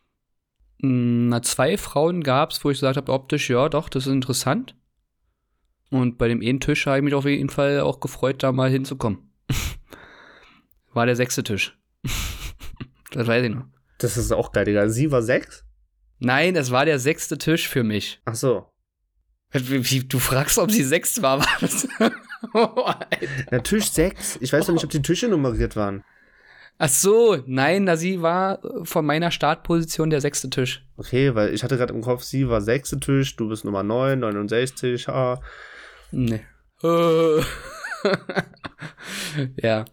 [0.78, 4.74] Na, zwei Frauen gab es, wo ich gesagt habe, optisch, ja, doch, das ist interessant.
[5.90, 8.70] Und bei dem einen Tisch habe ich mich auf jeden Fall auch gefreut, da mal
[8.70, 9.32] hinzukommen.
[10.92, 11.76] War der sechste Tisch.
[13.12, 13.64] das weiß ich noch.
[13.98, 14.88] Das ist auch geil, Digga.
[14.88, 15.64] Sie war sechs?
[16.20, 18.20] Nein, es war der sechste Tisch für mich.
[18.24, 18.66] Ach so.
[19.52, 21.88] Du fragst, ob sie sechs war, das?
[22.54, 22.90] oh,
[23.50, 24.38] Na, Tisch sechs.
[24.40, 26.04] Ich weiß noch nicht, ob die Tische nummeriert waren.
[26.78, 30.86] Ach so, nein, da sie war von meiner Startposition der sechste Tisch.
[30.96, 34.18] Okay, weil ich hatte gerade im Kopf, sie war sechste Tisch, du bist Nummer 9,
[34.18, 35.40] 69, ah.
[36.12, 36.40] Nee.
[39.62, 39.84] ja.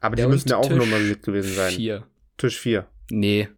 [0.00, 1.72] Aber die ja, müssen ja auch Tisch nummeriert gewesen sein.
[1.72, 2.06] Vier.
[2.36, 2.86] Tisch 4.
[3.10, 3.48] Nee.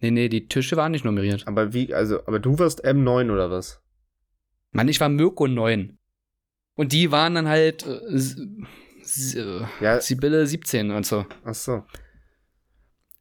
[0.00, 1.46] Nee, nee, die Tische waren nicht nummeriert.
[1.46, 3.80] Aber wie, also, aber du warst M9 oder was?
[4.72, 5.98] Mann, ich war Mirko 9.
[6.74, 10.00] Und die waren dann halt äh, ja.
[10.00, 11.24] Sibylle 17 und so.
[11.44, 11.84] Ach so.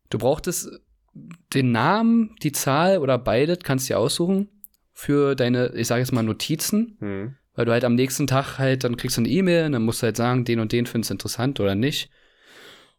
[0.10, 0.70] Du brauchtest
[1.54, 4.50] den Namen, die Zahl oder beide, kannst du dir aussuchen,
[4.92, 6.98] für deine, ich sage jetzt mal, Notizen.
[7.00, 7.36] Hm.
[7.56, 10.02] Weil du halt am nächsten Tag halt, dann kriegst du eine E-Mail und dann musst
[10.02, 12.10] du halt sagen, den und den findest du interessant oder nicht.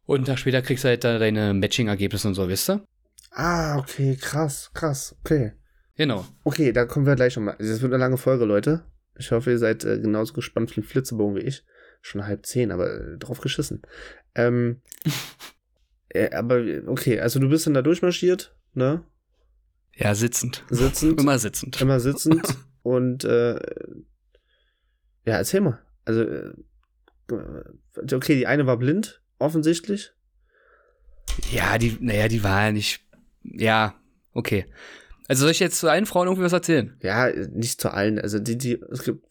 [0.06, 2.84] Und einen Tag später kriegst du halt da deine Matching-Ergebnisse und so, wisst ihr?
[3.32, 5.52] Ah, okay, krass, krass, okay.
[5.96, 6.26] Genau.
[6.44, 7.56] Okay, da kommen wir gleich schon mal.
[7.58, 8.84] Das wird eine lange Folge, Leute.
[9.18, 11.64] Ich hoffe, ihr seid äh, genauso gespannt für den Flitzebogen wie ich.
[12.02, 13.82] Schon halb zehn, aber äh, drauf geschissen.
[14.34, 14.80] Ähm,
[16.10, 19.02] äh, aber okay, also du bist dann da durchmarschiert, ne?
[19.94, 20.62] Ja, sitzend.
[20.70, 21.20] Sitzend.
[21.20, 21.80] Immer sitzend.
[21.80, 22.46] Immer sitzend.
[22.82, 23.58] und äh,
[25.26, 25.78] ja, erzähl mal.
[26.04, 26.54] Also, äh,
[28.14, 30.12] okay, die eine war blind, offensichtlich.
[31.50, 33.04] Ja, die, naja, die war ja nicht.
[33.42, 33.94] Ja,
[34.32, 34.66] okay.
[35.28, 36.96] Also soll ich jetzt zu allen Frauen irgendwie was erzählen?
[37.02, 38.20] Ja, nicht zu allen.
[38.20, 39.26] Also die, die, es gibt.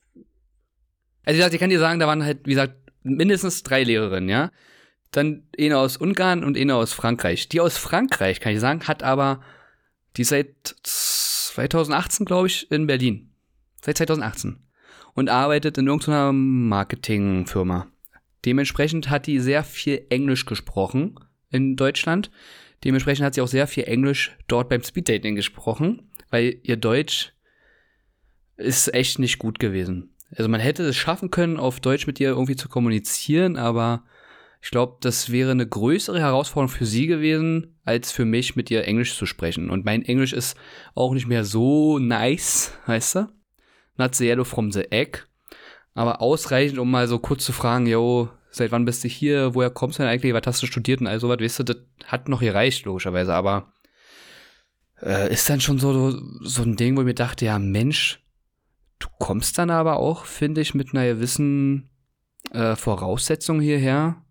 [1.24, 4.30] Also wie gesagt, ich kann dir sagen, da waren halt, wie gesagt, mindestens drei Lehrerinnen,
[4.30, 4.52] ja.
[5.12, 7.48] Dann eine aus Ungarn und eine aus Frankreich.
[7.48, 9.41] Die aus Frankreich, kann ich sagen, hat aber,
[10.18, 13.32] die seit 2018, glaube ich, in Berlin.
[13.82, 14.64] Seit 2018.
[15.16, 17.88] Und arbeitet in irgendeiner Marketingfirma.
[18.45, 22.30] Dementsprechend hat die sehr viel Englisch gesprochen in Deutschland.
[22.84, 27.34] Dementsprechend hat sie auch sehr viel Englisch dort beim Speeddating gesprochen, weil ihr Deutsch
[28.57, 30.16] ist echt nicht gut gewesen.
[30.36, 34.03] Also man hätte es schaffen können, auf Deutsch mit ihr irgendwie zu kommunizieren, aber
[34.61, 38.86] ich glaube, das wäre eine größere Herausforderung für sie gewesen, als für mich mit ihr
[38.86, 39.70] Englisch zu sprechen.
[39.70, 40.57] Und mein Englisch ist
[40.95, 43.28] auch nicht mehr so nice, weißt du?
[43.98, 45.26] Not zero from the egg.
[45.93, 49.70] Aber ausreichend, um mal so kurz zu fragen, yo, seit wann bist du hier, woher
[49.70, 52.30] kommst du denn eigentlich, was hast du studiert und all sowas, weißt du, das hat
[52.30, 53.72] noch gereicht, logischerweise, aber
[55.02, 58.24] äh, ist dann schon so, so ein Ding, wo ich mir dachte, ja, Mensch,
[59.00, 61.89] du kommst dann aber auch, finde ich, mit einer gewissen
[62.52, 64.22] äh, Voraussetzung hierher.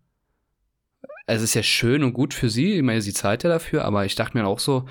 [1.26, 4.04] Es ist ja schön und gut für sie, ich meine, sie zahlt ja dafür, aber
[4.04, 4.86] ich dachte mir auch so,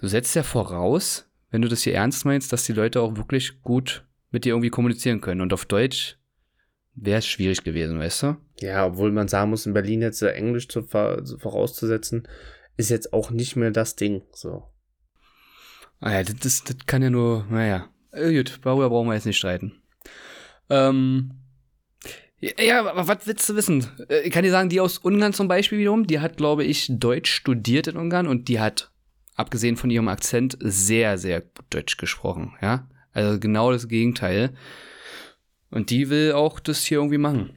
[0.00, 3.62] du setzt ja voraus, wenn du das hier ernst meinst, dass die Leute auch wirklich
[3.62, 5.40] gut mit dir irgendwie kommunizieren können.
[5.40, 6.18] Und auf Deutsch
[6.94, 8.36] wäre es schwierig gewesen, weißt du?
[8.60, 12.28] Ja, obwohl man sagen muss, in Berlin jetzt Englisch zu, vorauszusetzen,
[12.76, 14.22] ist jetzt auch nicht mehr das Ding.
[14.32, 14.64] So.
[16.00, 17.88] Ah ja, das, das kann ja nur, naja.
[18.12, 19.80] Äh, gut, darüber brauchen wir jetzt nicht streiten.
[20.68, 21.32] Ähm.
[22.38, 23.86] Ja, aber was willst du wissen?
[24.08, 26.86] Äh, ich kann dir sagen, die aus Ungarn zum Beispiel wiederum, die hat, glaube ich,
[26.88, 28.89] Deutsch studiert in Ungarn und die hat,
[29.40, 32.88] abgesehen von ihrem Akzent, sehr, sehr gut Deutsch gesprochen, ja?
[33.12, 34.54] Also genau das Gegenteil.
[35.70, 37.50] Und die will auch das hier irgendwie machen.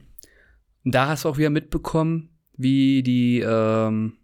[0.84, 4.14] Und da hast du auch wieder mitbekommen, wie die ähm,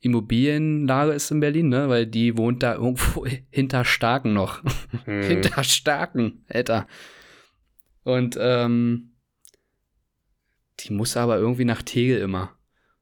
[0.00, 1.88] Immobilienlage ist in Berlin, ne?
[1.88, 4.62] Weil die wohnt da irgendwo hinter Starken noch.
[5.04, 5.22] Hm.
[5.28, 6.86] hinter Starken, Alter.
[8.04, 9.12] Und ähm,
[10.80, 12.56] die muss aber irgendwie nach Tegel immer.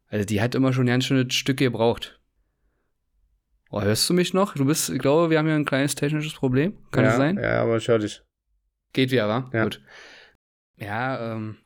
[0.08, 2.20] Also die hat immer schon ganz schöne Stücke gebraucht.
[3.76, 4.54] Oh, hörst du mich noch?
[4.54, 6.78] Du bist, ich glaube, wir haben ja ein kleines technisches Problem.
[6.92, 7.36] Kann ja, das sein?
[7.36, 8.22] Ja, aber ich höre dich.
[8.94, 9.50] Geht wieder, wa?
[9.52, 9.64] Ja.
[9.64, 9.82] Gut.
[10.76, 11.58] Ja, ähm.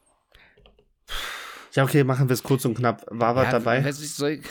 [1.75, 3.07] Ja, okay, machen wir es kurz und knapp.
[3.11, 3.85] War was dabei?
[3.85, 4.47] Weiß ich, soll ich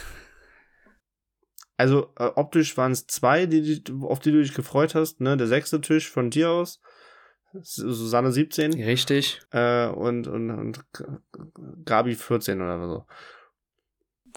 [1.76, 5.20] also äh, optisch waren es zwei, die, die, auf die du dich gefreut hast.
[5.20, 5.36] Ne?
[5.36, 6.82] Der sechste Tisch von dir aus.
[7.62, 8.74] Susanne 17.
[8.84, 9.42] Richtig.
[9.52, 10.86] Äh, und, und, und
[11.86, 13.06] Gabi 14 oder so.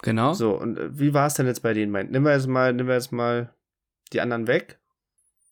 [0.03, 0.33] Genau.
[0.33, 1.91] So, und äh, wie war es denn jetzt bei denen?
[1.91, 3.53] Nehmen wir jetzt mal, nehmen wir jetzt mal
[4.11, 4.79] die anderen weg.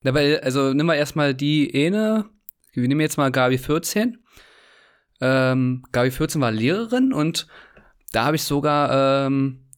[0.03, 2.25] Dabei, also nimm mal erstmal die eine,
[2.73, 4.17] wir nehmen jetzt mal Gabi 14.
[5.21, 7.47] Ähm, Gabi 14 war Lehrerin und
[8.11, 9.69] da habe ich sogar, ähm,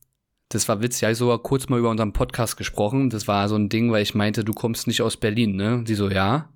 [0.49, 3.11] das war witzig, ja, ich sogar kurz mal über unseren Podcast gesprochen.
[3.11, 5.83] Das war so ein Ding, weil ich meinte, du kommst nicht aus Berlin, ne?
[5.85, 6.49] Sie so, ja.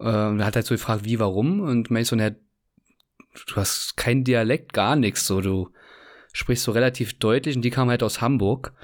[0.00, 1.60] Ähm, da hat halt so gefragt, wie, warum?
[1.60, 2.36] Und meinte so, ne,
[3.46, 5.70] du hast keinen Dialekt, gar nichts, so, du
[6.34, 8.74] sprichst so relativ deutlich und die kam halt aus Hamburg.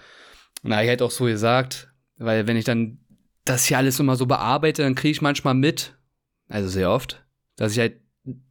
[0.63, 2.99] Da habe ich halt auch so gesagt, weil wenn ich dann
[3.45, 5.97] das hier alles immer so bearbeite, dann kriege ich manchmal mit,
[6.49, 7.25] also sehr oft,
[7.57, 8.01] dass ich halt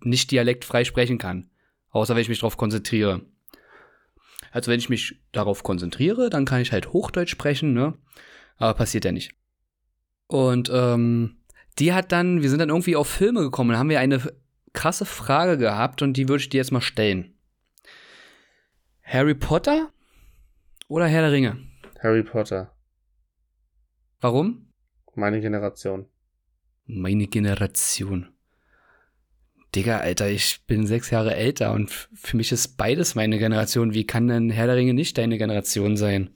[0.01, 1.49] nicht dialektfrei sprechen kann.
[1.91, 3.21] Außer wenn ich mich darauf konzentriere.
[4.51, 7.93] Also wenn ich mich darauf konzentriere, dann kann ich halt Hochdeutsch sprechen, ne?
[8.57, 9.31] Aber passiert ja nicht.
[10.27, 11.37] Und ähm,
[11.77, 14.21] die hat dann, wir sind dann irgendwie auf Filme gekommen, dann haben wir eine
[14.73, 17.33] krasse Frage gehabt und die würde ich dir jetzt mal stellen.
[19.11, 19.91] Harry Potter
[20.87, 21.57] oder Herr der Ringe?
[22.03, 22.71] Harry Potter.
[24.21, 24.71] Warum?
[25.15, 26.05] Meine Generation.
[26.85, 28.29] Meine Generation.
[29.73, 33.95] Digga, Alter, ich bin sechs Jahre älter und für mich ist beides meine Generation.
[33.95, 36.29] Wie kann denn Herr der Ringe nicht deine Generation sein?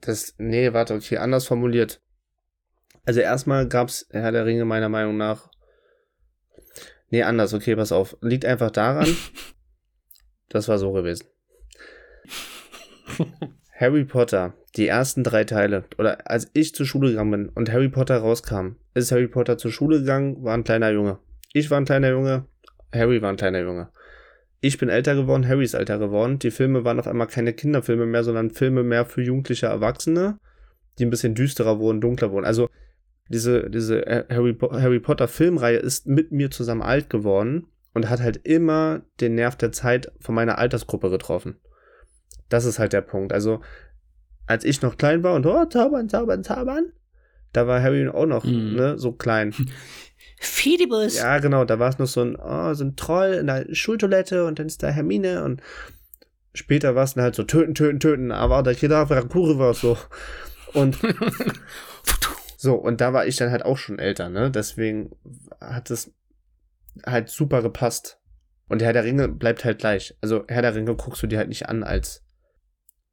[0.00, 2.00] Das, nee, warte, okay, anders formuliert.
[3.04, 5.50] Also erstmal gab's Herr der Ringe meiner Meinung nach.
[7.08, 8.16] Nee, anders, okay, pass auf.
[8.20, 9.16] Liegt einfach daran.
[10.48, 11.26] das war so gewesen.
[13.72, 17.88] Harry Potter, die ersten drei Teile, oder als ich zur Schule gegangen bin und Harry
[17.88, 21.18] Potter rauskam, ist Harry Potter zur Schule gegangen, war ein kleiner Junge.
[21.52, 22.44] Ich war ein kleiner Junge,
[22.94, 23.88] Harry war ein kleiner Junge.
[24.60, 26.38] Ich bin älter geworden, Harry ist älter geworden.
[26.38, 30.38] Die Filme waren auf einmal keine Kinderfilme mehr, sondern Filme mehr für jugendliche Erwachsene,
[30.98, 32.44] die ein bisschen düsterer wurden, dunkler wurden.
[32.44, 32.68] Also
[33.30, 38.40] diese, diese Harry, Harry Potter Filmreihe ist mit mir zusammen alt geworden und hat halt
[38.44, 41.56] immer den Nerv der Zeit von meiner Altersgruppe getroffen.
[42.50, 43.32] Das ist halt der Punkt.
[43.32, 43.62] Also,
[44.46, 46.92] als ich noch klein war und oh, zaubern, zaubern, zaubern,
[47.52, 48.74] da war Harry auch noch mm.
[48.76, 49.54] ne, so klein.
[50.40, 51.16] Fidibus.
[51.16, 54.44] Ja, genau, da war es noch so ein, oh, so ein Troll in der Schultoilette
[54.44, 55.62] und dann ist da Hermine und
[56.54, 59.96] später war es dann halt so töten, töten, töten, aber da jeder Rakure war so.
[60.72, 60.98] Und
[62.56, 64.50] so, und da war ich dann halt auch schon älter, ne?
[64.50, 65.10] Deswegen
[65.60, 66.12] hat es
[67.06, 68.18] halt super gepasst.
[68.68, 70.16] Und Herr der Ringe bleibt halt gleich.
[70.20, 72.24] Also Herr der Ringe guckst du dir halt nicht an als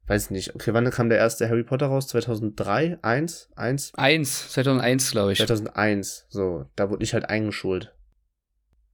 [0.08, 0.54] weiß nicht.
[0.54, 2.08] Okay, wann kam der erste Harry Potter raus?
[2.08, 2.98] 2003?
[3.02, 3.50] 1?
[3.56, 3.92] 1?
[3.94, 5.38] 1, 2001, glaube ich.
[5.38, 6.66] 2001, so.
[6.76, 7.94] Da wurde ich halt eingeschult.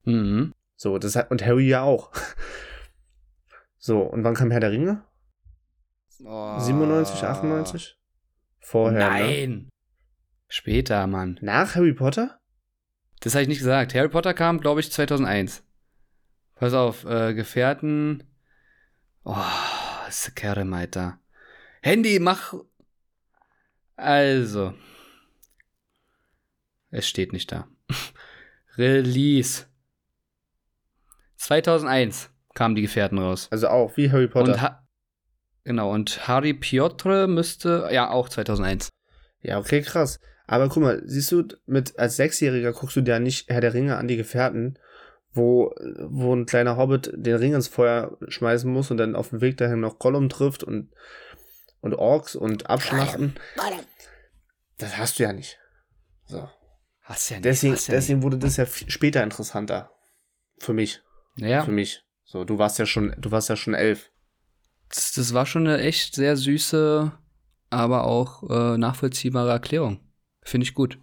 [0.05, 0.53] Mhm.
[0.77, 2.13] So, das hat, und Harry ja auch.
[3.79, 5.05] so, und wann kam Herr der Ringe?
[6.25, 6.59] Oh.
[6.59, 7.99] 97, 98?
[8.61, 8.99] Vorher.
[8.99, 9.19] Ne?
[9.19, 9.51] Nein.
[9.51, 9.69] Ne?
[10.49, 11.39] Später, Mann.
[11.43, 12.39] Nach Harry Potter?
[13.21, 13.95] Das habe ich nicht gesagt.
[13.95, 15.65] Harry Potter kam, glaube ich, 2001.
[16.55, 18.25] Pass auf, äh, Gefährten.
[19.25, 19.35] Oh.
[20.35, 21.19] Kerre Meiter.
[21.83, 22.55] Handy, mach.
[23.97, 24.75] Also.
[26.91, 27.67] Es steht nicht da.
[28.79, 29.67] Release.
[31.37, 33.49] 2001 kamen die Gefährten raus.
[33.51, 34.53] Also auch wie Harry Potter.
[34.53, 34.87] Und ha
[35.65, 38.89] genau, und Harry Piotr müsste, ja, auch 2001.
[39.41, 40.21] Ja, okay, krass.
[40.47, 43.97] Aber guck mal, siehst du, mit, als Sechsjähriger guckst du dir nicht Herr der Ringe
[43.97, 44.79] an die Gefährten,
[45.35, 45.75] wo,
[46.09, 49.57] wo ein kleiner Hobbit den Ring ins Feuer schmeißen muss und dann auf dem Weg
[49.57, 50.91] dahin noch Gollum trifft und,
[51.81, 53.35] und Orks und abschlachten.
[54.79, 55.59] Das hast du ja nicht.
[56.27, 56.49] So.
[57.03, 57.45] Hast ja nicht.
[57.45, 59.91] Deswegen, ja deswegen wurde das ja später interessanter.
[60.59, 61.03] Für mich.
[61.37, 61.65] Ja.
[61.65, 62.05] Für mich.
[62.25, 64.11] So, du warst ja schon, du warst ja schon elf.
[64.89, 67.13] Das, das war schon eine echt sehr süße,
[67.71, 70.01] aber auch äh, nachvollziehbare Erklärung.
[70.43, 70.99] Finde ich gut.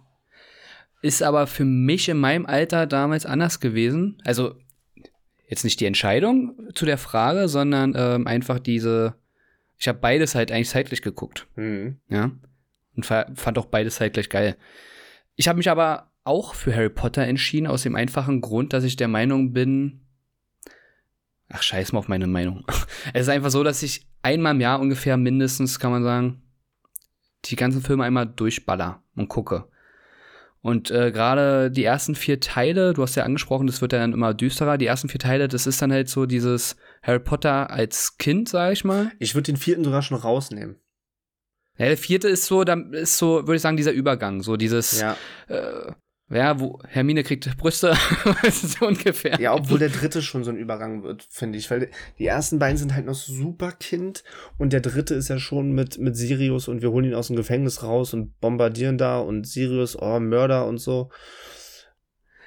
[1.02, 4.18] Ist aber für mich in meinem Alter damals anders gewesen.
[4.24, 4.54] Also
[5.48, 9.14] jetzt nicht die Entscheidung zu der Frage, sondern ähm, einfach diese.
[9.78, 11.48] Ich habe beides halt eigentlich zeitlich geguckt.
[11.56, 11.98] Mhm.
[12.08, 12.30] Ja.
[12.94, 14.56] Und fand auch beides zeitgleich geil.
[15.34, 18.96] Ich habe mich aber auch für Harry Potter entschieden, aus dem einfachen Grund, dass ich
[18.96, 20.02] der Meinung bin.
[21.48, 22.64] Ach, scheiß mal auf meine Meinung.
[23.12, 26.42] es ist einfach so, dass ich einmal im Jahr ungefähr mindestens, kann man sagen,
[27.46, 29.68] die ganzen Filme einmal durchballer und gucke.
[30.62, 34.12] Und äh, gerade die ersten vier Teile, du hast ja angesprochen, das wird ja dann
[34.12, 34.78] immer düsterer.
[34.78, 38.72] Die ersten vier Teile, das ist dann halt so dieses Harry Potter als Kind, sag
[38.72, 39.10] ich mal.
[39.18, 40.76] Ich würde den vierten sogar schon rausnehmen.
[41.78, 45.00] Ja, der vierte ist so, dann ist so, würde ich sagen, dieser Übergang, so dieses,
[45.00, 45.16] ja.
[45.48, 45.92] äh,
[46.32, 47.94] ja, wo Hermine kriegt Brüste,
[48.50, 49.38] so ungefähr.
[49.40, 51.70] Ja, obwohl der dritte schon so ein Übergang wird, finde ich.
[51.70, 54.24] Weil die ersten beiden sind halt noch super Kind
[54.56, 57.36] und der dritte ist ja schon mit, mit Sirius und wir holen ihn aus dem
[57.36, 61.10] Gefängnis raus und bombardieren da und Sirius, oh, Mörder und so.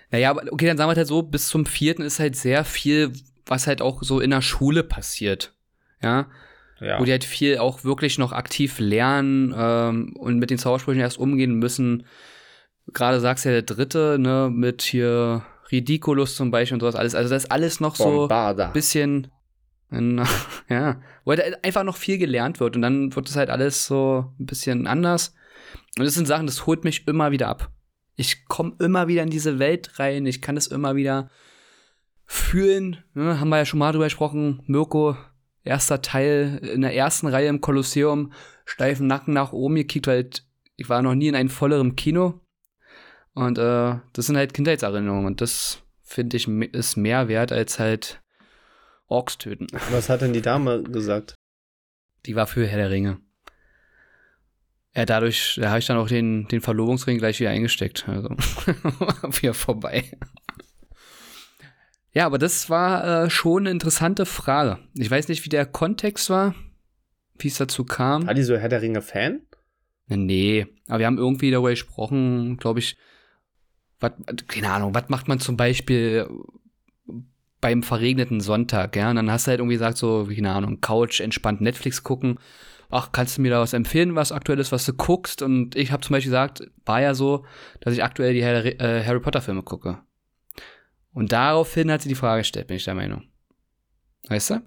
[0.09, 3.13] Naja, aber okay, dann sagen wir halt so, bis zum vierten ist halt sehr viel,
[3.45, 5.53] was halt auch so in der Schule passiert.
[6.01, 6.27] Ja.
[6.81, 6.99] Ja.
[6.99, 11.17] Wo die halt viel auch wirklich noch aktiv lernen ähm, und mit den Zaubersprüchen erst
[11.17, 12.05] umgehen müssen
[12.93, 17.15] gerade sagst ja der dritte, ne, mit hier Ridiculous zum Beispiel und sowas alles.
[17.15, 18.67] Also das ist alles noch so Bombarda.
[18.67, 19.27] ein bisschen,
[20.69, 24.33] ja, wo halt einfach noch viel gelernt wird und dann wird es halt alles so
[24.39, 25.33] ein bisschen anders.
[25.97, 27.71] Und das sind Sachen, das holt mich immer wieder ab.
[28.15, 31.29] Ich komme immer wieder in diese Welt rein, ich kann es immer wieder
[32.25, 33.03] fühlen.
[33.13, 33.39] Ne?
[33.39, 34.63] Haben wir ja schon mal drüber gesprochen.
[34.67, 35.15] Mirko,
[35.63, 38.31] erster Teil in der ersten Reihe im Kolosseum,
[38.65, 40.29] steifen Nacken nach oben gekickt, weil
[40.77, 42.41] ich war noch nie in einem volleren Kino.
[43.35, 48.21] Und äh, das sind halt Kindheitserinnerungen und das finde ich ist mehr wert als halt
[49.07, 49.67] Orks töten.
[49.91, 51.35] Was hat denn die Dame gesagt?
[52.25, 53.19] Die war für Herr der Ringe.
[54.95, 58.07] Ja, dadurch da habe ich dann auch den, den Verlobungsring gleich wieder eingesteckt.
[58.07, 58.29] Also
[59.41, 60.05] wieder vorbei.
[62.13, 64.79] Ja, aber das war äh, schon eine interessante Frage.
[64.93, 66.55] Ich weiß nicht, wie der Kontext war,
[67.37, 68.25] wie es dazu kam.
[68.25, 69.41] War die so Herr der Ringe-Fan?
[70.07, 72.95] Nee, aber wir haben irgendwie darüber gesprochen, glaube ich,
[74.05, 76.27] wat, keine Ahnung, was macht man zum Beispiel
[77.61, 79.09] beim verregneten Sonntag, ja?
[79.09, 82.39] Und dann hast du halt irgendwie gesagt, so, keine Ahnung, Couch, entspannt Netflix gucken.
[82.91, 85.41] Ach, kannst du mir da was empfehlen, was aktuell ist, was du guckst?
[85.41, 87.45] Und ich habe zum Beispiel gesagt, war ja so,
[87.81, 89.97] dass ich aktuell die Harry, äh, Harry Potter Filme gucke.
[91.11, 93.23] Und daraufhin hat sie die Frage gestellt, bin ich der Meinung.
[94.27, 94.61] Weißt du?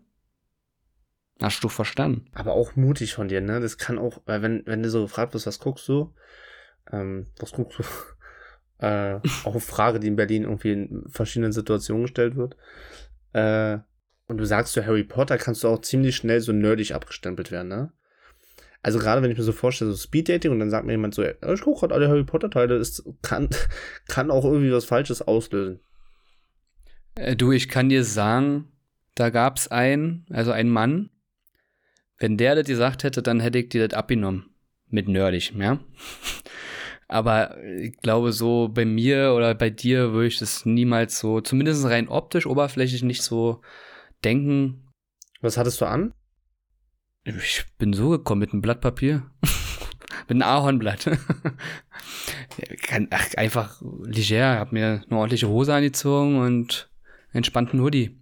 [1.40, 2.28] Hast du verstanden?
[2.34, 3.60] Aber auch mutig von dir, ne?
[3.60, 6.14] Das kann auch, weil wenn, wenn du so gefragt wirst, was guckst du?
[6.90, 7.84] Ähm, was guckst du?
[8.78, 12.56] Äh, auch eine Frage, die in Berlin irgendwie in verschiedenen Situationen gestellt wird.
[13.32, 13.78] Äh,
[14.26, 17.68] und du sagst zu Harry Potter, kannst du auch ziemlich schnell so nerdig abgestempelt werden,
[17.68, 17.92] ne?
[18.80, 21.22] Also gerade wenn ich mir so vorstelle, so Speeddating und dann sagt mir jemand so,
[21.22, 23.48] ja, ich gucke gerade alle Harry Potter Teile, das kann,
[24.08, 25.80] kann auch irgendwie was Falsches auslösen.
[27.16, 28.70] Äh, du, ich kann dir sagen,
[29.16, 31.10] da gab's einen, also einen Mann,
[32.18, 34.50] wenn der das gesagt hätte, dann hätte ich dir das abgenommen.
[34.90, 35.80] Mit nerdig, ja.
[37.08, 41.86] Aber ich glaube, so bei mir oder bei dir würde ich das niemals so, zumindest
[41.86, 43.62] rein optisch, oberflächlich nicht so
[44.24, 44.86] denken.
[45.40, 46.12] Was hattest du an?
[47.24, 49.30] Ich bin so gekommen mit einem Blatt Papier.
[50.28, 51.10] mit einem Ahornblatt.
[53.10, 56.90] Ach, einfach leger, hab mir eine ordentliche Hose angezogen und
[57.32, 58.18] entspannten Hoodie.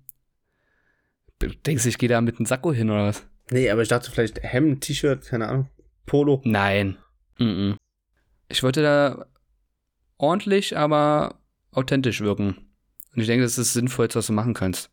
[1.66, 3.26] Denkst du, ich gehe da mit einem Sakko hin oder was?
[3.50, 5.70] Nee, aber ich dachte vielleicht Hemd, T-Shirt, keine Ahnung.
[6.06, 6.40] Polo.
[6.44, 6.96] Nein.
[7.38, 7.76] Mm -mm.
[8.48, 9.26] Ich wollte da
[10.18, 11.36] ordentlich, aber
[11.72, 12.56] authentisch wirken.
[13.14, 14.90] Und ich denke, das ist das Sinnvollste, was du machen kannst.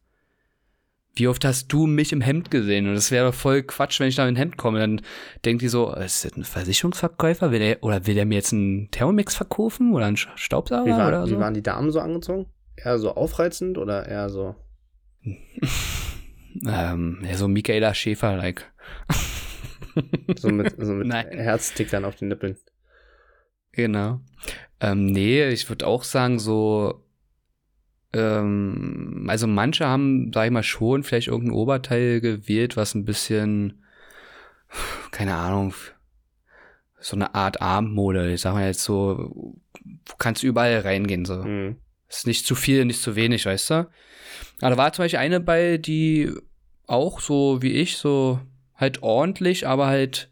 [1.16, 2.88] Wie oft hast du mich im Hemd gesehen?
[2.88, 4.80] Und das wäre voll Quatsch, wenn ich da in Hemd komme.
[4.80, 5.02] Dann
[5.46, 7.52] denkt die so, ist das ein Versicherungsverkäufer?
[7.52, 9.94] Will der, oder will der mir jetzt einen Thermomix verkaufen?
[9.94, 10.86] Oder einen Staubsauger?
[10.86, 11.36] Wie, war, oder so?
[11.36, 12.48] wie waren die Damen so angezogen?
[12.76, 14.56] Eher so aufreizend oder eher so?
[16.66, 18.72] ähm, ja, so Michaela Schäfer-like.
[20.38, 22.58] so mit, so mit Herzstickern auf den Nippeln.
[23.74, 24.22] Genau.
[24.80, 27.04] Ähm, nee, ich würde auch sagen, so,
[28.14, 33.84] ähm, also manche haben, sag ich mal, schon vielleicht irgendein Oberteil gewählt, was ein bisschen,
[35.12, 35.74] keine Ahnung,
[37.00, 38.32] so eine Art Armmode.
[38.32, 39.56] Ich sag mal jetzt so,
[40.20, 41.44] kannst überall reingehen, so.
[41.44, 41.78] Mhm.
[42.08, 43.74] Ist nicht zu viel, nicht zu wenig, weißt du?
[44.62, 46.32] Aber da war zum Beispiel eine bei, die
[46.86, 48.40] auch so wie ich, so
[48.76, 50.30] halt ordentlich, aber halt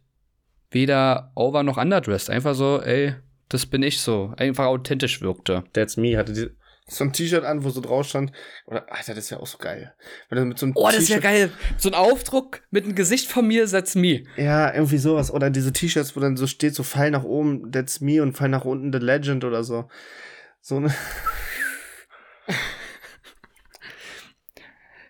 [0.70, 2.30] weder over noch underdressed.
[2.30, 3.16] Einfach so, ey,
[3.52, 4.34] das bin ich so.
[4.38, 5.64] Einfach authentisch wirkte.
[5.74, 6.18] That's me.
[6.18, 6.50] Hatte die,
[6.88, 8.32] so ein T-Shirt an, wo so drauf stand.
[8.66, 9.94] Oder, Alter, das ist ja auch so geil.
[10.30, 11.52] Wenn du mit so einem oh, das ist ja geil.
[11.78, 14.24] So ein Aufdruck mit einem Gesicht von mir, that's me.
[14.38, 15.32] Ja, irgendwie sowas.
[15.32, 18.50] Oder diese T-Shirts, wo dann so steht, so Pfeil nach oben, that's me und Pfeil
[18.50, 19.90] nach unten, the legend oder so.
[20.62, 20.94] So eine.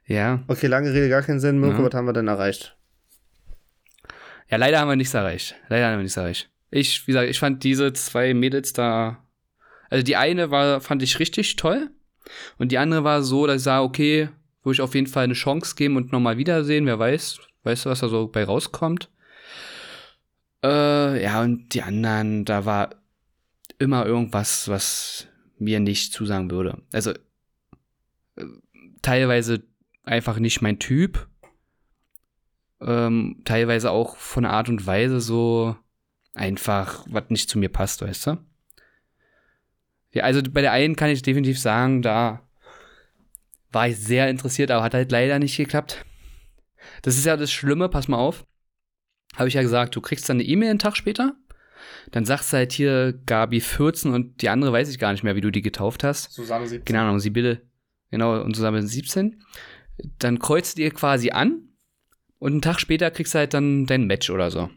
[0.05, 0.43] ja.
[0.47, 1.59] Okay, lange Rede, gar keinen Sinn.
[1.59, 1.85] Mirko, Ja.
[1.87, 2.75] was haben wir denn erreicht?
[4.49, 5.55] Ja, leider haben wir nichts erreicht.
[5.69, 6.49] Leider haben wir nichts erreicht.
[6.71, 9.23] Ich, wie gesagt, ich fand diese zwei Mädels da.
[9.89, 11.91] Also die eine war, fand ich richtig toll.
[12.57, 14.29] Und die andere war so, dass ich sah, okay,
[14.63, 16.85] würde ich auf jeden Fall eine Chance geben und nochmal wiedersehen.
[16.85, 19.09] Wer weiß, weißt du, was da so bei rauskommt.
[20.63, 22.95] Äh, ja, und die anderen, da war
[23.79, 26.81] immer irgendwas, was mir nicht zusagen würde.
[26.93, 27.11] Also
[28.35, 28.45] äh,
[29.01, 29.63] teilweise
[30.03, 31.27] einfach nicht mein Typ.
[32.79, 35.75] Ähm, teilweise auch von der Art und Weise so
[36.33, 38.37] einfach, was nicht zu mir passt, weißt du?
[40.13, 42.41] Ja, also bei der einen kann ich definitiv sagen, da
[43.71, 46.05] war ich sehr interessiert, aber hat halt leider nicht geklappt.
[47.01, 48.45] Das ist ja das Schlimme, pass mal auf.
[49.35, 51.35] Habe ich ja gesagt, du kriegst dann eine E-Mail einen Tag später.
[52.11, 55.35] Dann sagst du halt hier Gabi 14 und die andere weiß ich gar nicht mehr,
[55.35, 56.31] wie du die getauft hast.
[56.31, 56.85] Susanne 17.
[56.85, 57.61] Keine Ahnung, Sibylle,
[58.09, 59.41] genau, und zusammen 17.
[60.19, 61.69] Dann kreuzt ihr quasi an
[62.39, 64.69] und einen Tag später kriegst du halt dann dein Match oder so.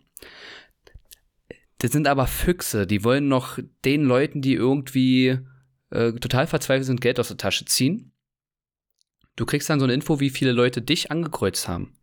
[1.84, 5.38] Das sind aber Füchse, die wollen noch den Leuten, die irgendwie
[5.90, 8.10] äh, total verzweifelt sind, Geld aus der Tasche ziehen.
[9.36, 11.94] Du kriegst dann so eine Info, wie viele Leute dich angekreuzt haben.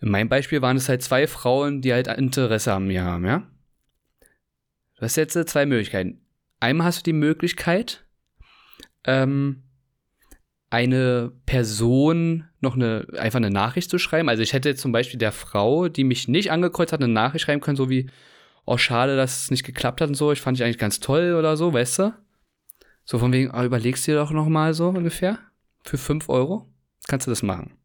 [0.00, 3.50] In meinem Beispiel waren es halt zwei Frauen, die halt Interesse an mir haben, ja?
[4.94, 6.24] Du hast jetzt zwei Möglichkeiten.
[6.60, 8.06] Einmal hast du die Möglichkeit,
[9.02, 9.64] ähm,
[10.70, 14.28] eine Person noch eine, einfach eine Nachricht zu schreiben.
[14.28, 17.44] Also ich hätte jetzt zum Beispiel der Frau, die mich nicht angekreuzt hat, eine Nachricht
[17.44, 18.08] schreiben können, so wie,
[18.68, 20.32] oh, schade, dass es nicht geklappt hat und so.
[20.32, 22.14] Ich fand dich eigentlich ganz toll oder so, weißt du?
[23.04, 25.38] So von wegen, oh, überlegst du dir doch noch mal so ungefähr.
[25.82, 26.68] Für 5 Euro
[27.08, 27.78] kannst du das machen.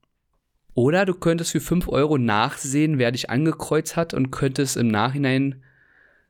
[0.73, 5.63] Oder du könntest für 5 Euro nachsehen, wer dich angekreuzt hat und könntest im Nachhinein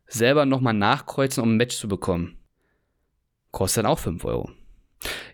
[0.06, 2.38] selber nochmal nachkreuzen, um ein Match zu bekommen.
[3.52, 4.52] Kostet dann auch 5 Euro.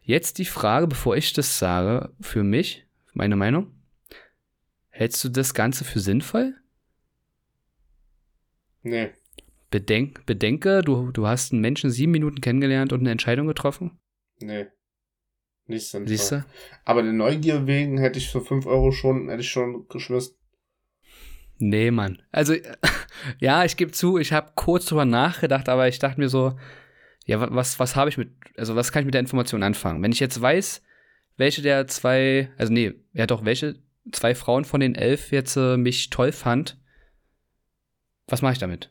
[0.04, 3.76] Jetzt die Frage, bevor ich das sage, für mich, meine Meinung.
[4.90, 6.56] Hältst du das Ganze für sinnvoll?
[8.82, 9.12] Nee.
[9.72, 14.00] Bedenk, bedenke, du, du hast einen Menschen sieben Minuten kennengelernt und eine Entscheidung getroffen?
[14.40, 14.68] Nee.
[15.68, 16.10] Nicht sinnvoll.
[16.10, 16.46] Siehst du?
[16.86, 20.36] Aber der Neugier wegen hätte ich für 5 Euro schon, hätte ich schon geschmissen.
[21.60, 22.22] Nee, Mann.
[22.32, 22.56] Also,
[23.40, 26.58] ja, ich gebe zu, ich habe kurz drüber nachgedacht, aber ich dachte mir so,
[27.26, 30.02] ja, was, was habe ich mit, also was kann ich mit der Information anfangen?
[30.02, 30.82] Wenn ich jetzt weiß,
[31.38, 33.76] welche der zwei, also nee, ja doch, welche
[34.12, 36.79] zwei Frauen von den elf jetzt äh, mich toll fand,
[38.32, 38.90] was mache ich damit?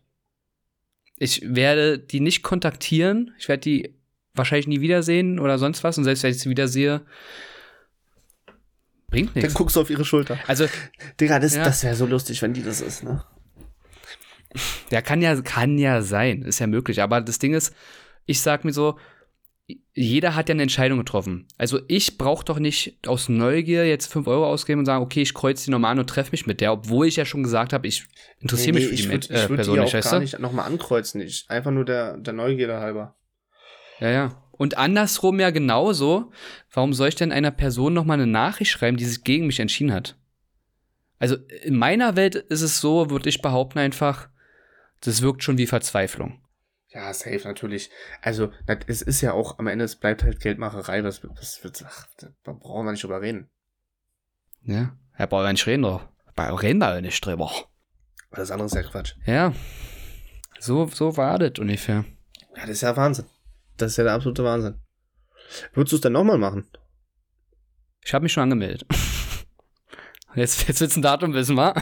[1.17, 3.95] Ich werde die nicht kontaktieren, ich werde die
[4.35, 7.01] wahrscheinlich nie wiedersehen oder sonst was und selbst wenn ich sie wiedersehe,
[9.11, 9.49] bringt nichts.
[9.53, 10.39] Dann guckst du auf ihre Schulter.
[10.47, 10.67] Also,
[11.21, 11.65] Digga, das, Ja.
[11.65, 13.25] das wäre so lustig, wenn die das ist, ne?
[14.91, 17.03] Ja, kann ja, kann ja sein, ist ja möglich.
[17.03, 17.75] Aber das Ding ist,
[18.27, 18.99] ich sag mir so,
[19.93, 21.47] jeder hat ja eine Entscheidung getroffen.
[21.59, 25.35] Also ich brauche doch nicht aus Neugier jetzt 5 Euro ausgeben und sagen, okay, ich
[25.35, 27.87] kreuze die nochmal an und treffe mich mit der, obwohl ich ja schon gesagt habe,
[27.87, 28.07] ich
[28.41, 31.21] interessiere mich für die würd, äh, ich würd Person die auch gar nicht nochmal ankreuzen.
[31.21, 33.17] Ich, einfach nur der, der Neugierde halber.
[34.01, 34.43] Ja, ja.
[34.53, 36.33] Und andersrum ja genauso.
[36.73, 39.93] Warum soll ich denn einer Person nochmal eine Nachricht schreiben, die sich gegen mich entschieden
[39.93, 40.17] hat?
[41.19, 44.29] Also in meiner Welt ist es so, würde ich behaupten einfach,
[45.01, 46.41] das wirkt schon wie Verzweiflung.
[46.89, 47.91] Ja, safe, natürlich.
[48.23, 51.85] Also, das, es ist ja auch, am Ende, es bleibt halt Geldmacherei, was, was, was
[51.85, 52.07] ach,
[52.45, 53.51] da brauchen wir nicht drüber reden.
[54.63, 56.09] Ja, Herr Bauer nicht reden, doch.
[56.35, 57.51] Bei reden wir ja nicht drüber.
[58.31, 59.15] Weil das andere ist ja Quatsch.
[59.27, 59.53] Ja,
[60.59, 62.05] so, so war das ungefähr.
[62.57, 63.27] Ja, das ist ja Wahnsinn.
[63.77, 64.81] Das ist ja der absolute Wahnsinn.
[65.73, 66.67] Würdest du es dann nochmal machen?
[68.05, 68.87] Ich habe mich schon angemeldet.
[70.35, 71.75] Jetzt, jetzt willst du ein Datum wissen, wa?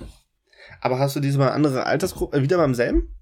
[0.80, 3.14] Aber hast du diesmal andere Altersgruppe, äh, wieder beim selben?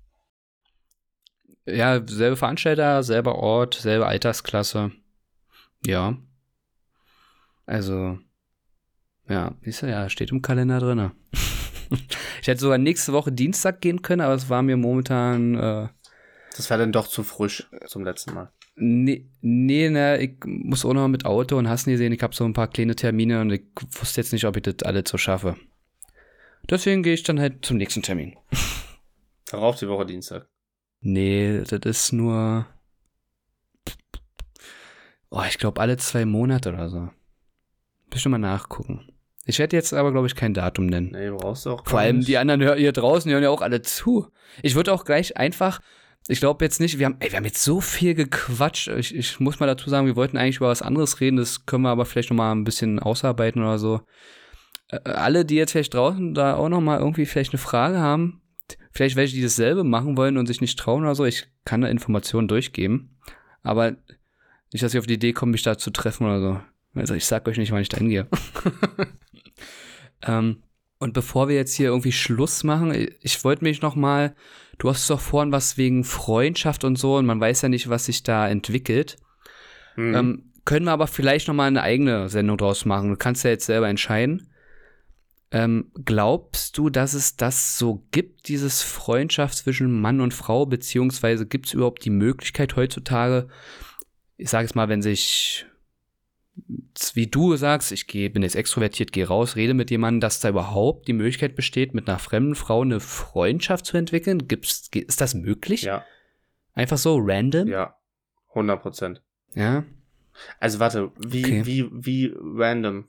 [1.66, 4.92] Ja, selbe Veranstalter, selber Ort, selbe Altersklasse.
[5.86, 6.16] Ja.
[7.66, 8.18] Also,
[9.28, 11.12] ja, siehst du, ja, steht im Kalender drin.
[12.40, 15.88] ich hätte sogar nächste Woche Dienstag gehen können, aber es war mir momentan, äh,
[16.56, 18.52] Das war dann doch zu frisch zum letzten Mal.
[18.74, 22.34] nee, nee, ne, ich muss auch noch mit Auto und hast nie gesehen, ich habe
[22.34, 25.18] so ein paar kleine Termine und ich wusste jetzt nicht, ob ich das alles so
[25.18, 25.56] schaffe.
[26.68, 28.36] Deswegen gehe ich dann halt zum nächsten Termin.
[29.50, 30.48] Darauf die Woche Dienstag.
[31.02, 32.66] Nee, das ist nur.
[35.30, 37.10] Oh, ich glaube alle zwei Monate oder so.
[38.10, 39.08] Bestimmt mal nachgucken.
[39.44, 41.10] Ich werde jetzt aber, glaube ich, kein Datum nennen.
[41.12, 42.28] Nee, brauchst du auch Vor allem nicht.
[42.28, 44.28] die anderen hier draußen hören ja auch alle zu.
[44.62, 45.80] Ich würde auch gleich einfach.
[46.28, 48.88] Ich glaube jetzt nicht, wir haben, ey, wir haben jetzt so viel gequatscht.
[48.88, 51.38] Ich, ich muss mal dazu sagen, wir wollten eigentlich über was anderes reden.
[51.38, 54.02] Das können wir aber vielleicht noch mal ein bisschen ausarbeiten oder so.
[54.88, 58.41] Äh, alle, die jetzt vielleicht draußen da auch noch mal irgendwie vielleicht eine Frage haben,
[58.92, 61.88] vielleicht welche, die dasselbe machen wollen und sich nicht trauen oder so, ich kann da
[61.88, 63.18] Informationen durchgeben.
[63.62, 63.96] Aber
[64.72, 66.60] nicht, dass ich auf die Idee komme, mich da zu treffen oder so.
[66.94, 68.28] Also ich sag euch nicht, wann ich da hingehe.
[70.22, 70.62] ähm,
[70.98, 74.34] und bevor wir jetzt hier irgendwie Schluss machen, ich, ich wollte mich noch mal,
[74.78, 78.06] du hast doch vorhin was wegen Freundschaft und so und man weiß ja nicht, was
[78.06, 79.16] sich da entwickelt.
[79.94, 80.14] Hm.
[80.14, 83.10] Ähm, können wir aber vielleicht noch mal eine eigene Sendung draus machen.
[83.10, 84.48] Du kannst ja jetzt selber entscheiden.
[85.52, 91.46] Ähm, glaubst du, dass es das so gibt, dieses Freundschaft zwischen Mann und Frau, beziehungsweise
[91.46, 93.48] gibt es überhaupt die Möglichkeit heutzutage,
[94.38, 95.66] ich sage es mal, wenn sich,
[97.14, 100.48] wie du sagst, ich geh, bin jetzt extrovertiert, gehe raus, rede mit jemandem, dass da
[100.48, 104.48] überhaupt die Möglichkeit besteht, mit einer fremden Frau eine Freundschaft zu entwickeln?
[104.48, 105.82] Gibt's, ist das möglich?
[105.82, 106.04] ja,
[106.74, 107.68] Einfach so random?
[107.68, 107.94] ja.
[108.48, 109.22] 100 Prozent.
[109.54, 109.84] ja.
[110.60, 111.66] Also warte, wie, Okay.
[111.66, 113.04] wie, wie random.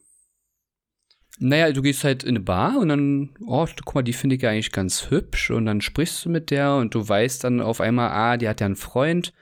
[1.39, 4.41] Naja, du gehst halt in eine Bar und dann, oh, guck mal, die finde ich
[4.41, 7.81] ja eigentlich ganz hübsch und dann sprichst du mit der und du weißt dann auf
[7.81, 9.33] einmal, ah, die hat ja einen Freund,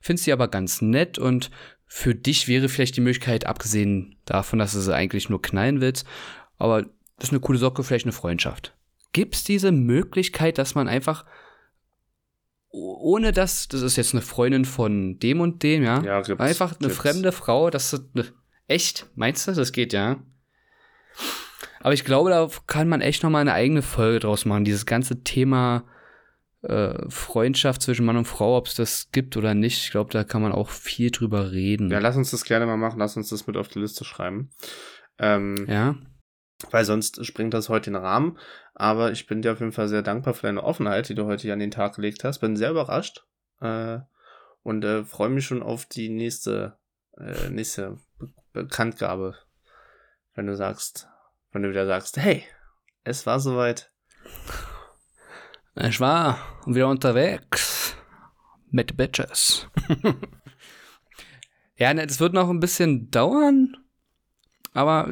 [0.00, 1.50] findest sie aber ganz nett und
[1.86, 6.04] für dich wäre vielleicht die Möglichkeit, abgesehen davon, dass du sie eigentlich nur knallen willst,
[6.58, 8.74] aber das ist eine coole Socke, vielleicht eine Freundschaft.
[9.12, 11.24] Gibt's diese Möglichkeit, dass man einfach
[12.70, 16.02] ohne dass, das ist jetzt eine Freundin von dem und dem, ja.
[16.02, 16.96] Ja, gibt's, Einfach eine gibt's.
[16.96, 18.26] fremde Frau, das ist eine,
[18.66, 20.22] echt, meinst du, das geht, ja?
[21.80, 24.86] Aber ich glaube, da kann man echt noch mal eine eigene Folge draus machen, dieses
[24.86, 25.84] ganze Thema
[26.62, 29.84] äh, Freundschaft zwischen Mann und Frau, ob es das gibt oder nicht.
[29.84, 31.90] Ich glaube, da kann man auch viel drüber reden.
[31.90, 32.98] Ja, lass uns das gerne mal machen.
[32.98, 34.50] Lass uns das mit auf die Liste schreiben.
[35.18, 35.96] Ähm, ja?
[36.70, 38.38] Weil sonst springt das heute den Rahmen.
[38.74, 41.42] Aber ich bin dir auf jeden Fall sehr dankbar für deine Offenheit, die du heute
[41.42, 42.38] hier an den Tag gelegt hast.
[42.40, 43.24] Bin sehr überrascht.
[43.60, 44.00] Äh,
[44.62, 46.78] und äh, freue mich schon auf die nächste,
[47.16, 49.36] äh, nächste Be Bekanntgabe.
[50.36, 51.08] Wenn du sagst,
[51.52, 52.44] wenn du wieder sagst, hey,
[53.04, 53.90] es war soweit.
[55.76, 57.96] Ich war wieder unterwegs
[58.70, 59.66] mit Bitches.
[61.76, 63.78] ja, ne, das wird noch ein bisschen dauern,
[64.74, 65.10] aber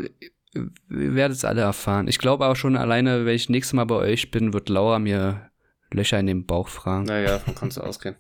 [0.53, 2.07] ihr werdet es alle erfahren.
[2.07, 5.51] Ich glaube auch schon alleine, wenn ich nächstes Mal bei euch bin, wird Laura mir
[5.91, 7.05] Löcher in den Bauch fragen.
[7.05, 8.17] Naja, davon kannst du ausgehen.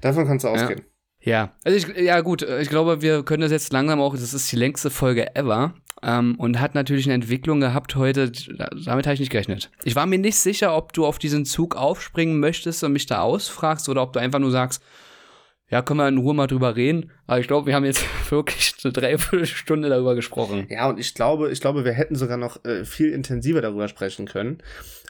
[0.00, 0.80] Davon kannst du ausgehen.
[1.22, 4.50] Ja, also ich, ja gut, ich glaube, wir können das jetzt langsam auch, das ist
[4.50, 5.74] die längste Folge ever.
[6.02, 9.70] Ähm, und hat natürlich eine Entwicklung gehabt heute, damit habe ich nicht gerechnet.
[9.84, 13.20] Ich war mir nicht sicher, ob du auf diesen Zug aufspringen möchtest und mich da
[13.20, 14.82] ausfragst oder ob du einfach nur sagst,
[15.70, 17.12] ja, können wir in Ruhe mal drüber reden.
[17.26, 20.66] Aber ich glaube, wir haben jetzt wirklich eine Dreiviertelstunde darüber gesprochen.
[20.68, 24.26] Ja, und ich glaube, ich glaube, wir hätten sogar noch äh, viel intensiver darüber sprechen
[24.26, 24.58] können.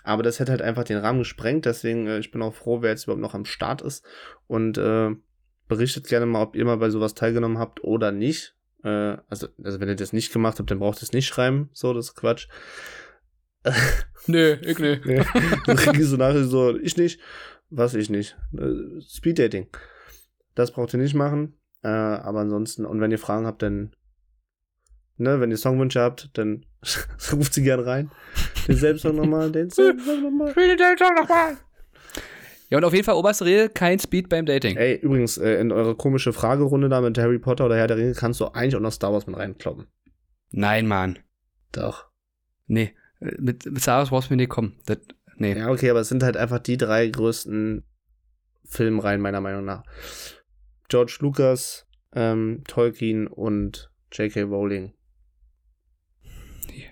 [0.05, 1.65] Aber das hätte halt einfach den Rahmen gesprengt.
[1.65, 4.05] Deswegen, äh, ich bin auch froh, wer jetzt überhaupt noch am Start ist.
[4.47, 5.11] Und äh,
[5.67, 8.55] berichtet gerne mal, ob ihr mal bei sowas teilgenommen habt oder nicht.
[8.85, 11.71] Äh, also, also, wenn ihr das nicht gemacht habt, dann braucht ihr es nicht schreiben.
[11.73, 12.49] So, das ist Quatsch.
[14.27, 14.99] Nö, ich nö.
[15.05, 15.23] Nee.
[15.67, 17.21] Dann kriegst du nachher so, ich nicht.
[17.71, 18.37] Was ich nicht.
[18.57, 19.69] Äh, Speeddating.
[20.55, 21.59] Das braucht ihr nicht machen.
[21.83, 23.95] Äh, aber ansonsten, und wenn ihr Fragen habt, dann,
[25.17, 26.67] ne, wenn ihr Songwünsche habt, dann
[27.33, 28.11] ruft sie gern rein.
[28.69, 30.51] Den Selbstsong nochmal, den Selbstsong nochmal.
[30.51, 31.57] Spiel den Song nochmal.
[32.71, 34.77] Ja, und auf jeden Fall oberste Regel, kein Speed beim Dating.
[34.77, 38.15] Ey, übrigens, äh, in eure komische Fragerunde da mit Harry Potter oder Herr der Ringe
[38.15, 39.89] kannst du eigentlich auch noch Star Wars mit reinkloppen.
[40.53, 41.19] Nein, Mann.
[41.73, 42.07] Doch.
[42.67, 44.79] Nee, mit, mit Star Wars brauchst du mir nicht kommen.
[44.87, 44.99] Das,
[45.37, 45.59] nee.
[45.59, 47.85] Ja, okay, aber es sind halt einfach die drei größten
[48.65, 49.83] Filmreihen meiner Meinung nach.
[50.89, 54.43] George Lucas, ähm, Tolkien und J.K.
[54.43, 54.93] Rowling.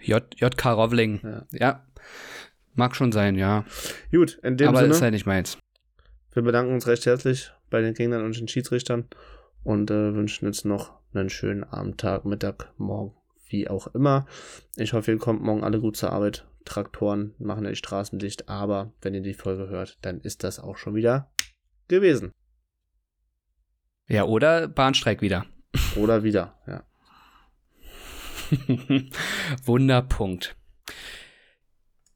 [0.02, 0.72] J.K.
[0.72, 1.20] Rowling.
[1.22, 1.46] Ja.
[1.52, 1.86] ja.
[2.74, 3.64] Mag schon sein, ja.
[4.10, 5.58] Gut, in dem Aber Sinne, ist halt nicht meins.
[6.38, 9.08] Wir bedanken uns recht herzlich bei den Gegnern und den Schiedsrichtern
[9.64, 13.16] und äh, wünschen jetzt noch einen schönen Abend, Tag, Mittag, Morgen,
[13.48, 14.24] wie auch immer.
[14.76, 16.46] Ich hoffe, ihr kommt morgen alle gut zur Arbeit.
[16.64, 20.76] Traktoren machen die Straßen dicht, aber wenn ihr die Folge hört, dann ist das auch
[20.76, 21.28] schon wieder
[21.88, 22.30] gewesen.
[24.06, 25.44] Ja, oder Bahnstreik wieder.
[25.96, 26.84] Oder wieder, ja.
[29.64, 30.56] Wunderpunkt.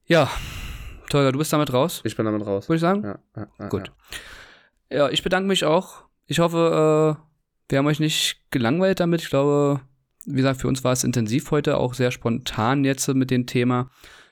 [0.04, 0.30] Ja,
[1.12, 2.68] Tolga, du bist damit raus, Ich bin damit raus.
[2.68, 3.02] würde ich sagen.
[3.04, 3.92] Ja, ja, ja, Gut.
[4.90, 6.04] Ja, ich bedanke mich auch.
[6.26, 7.22] Ich hoffe, äh,
[7.68, 9.20] wir haben euch nicht gelangweilt damit.
[9.20, 9.80] Ich glaube,
[10.24, 13.90] wie gesagt, für uns war es intensiv heute, auch sehr spontan jetzt mit dem Thema.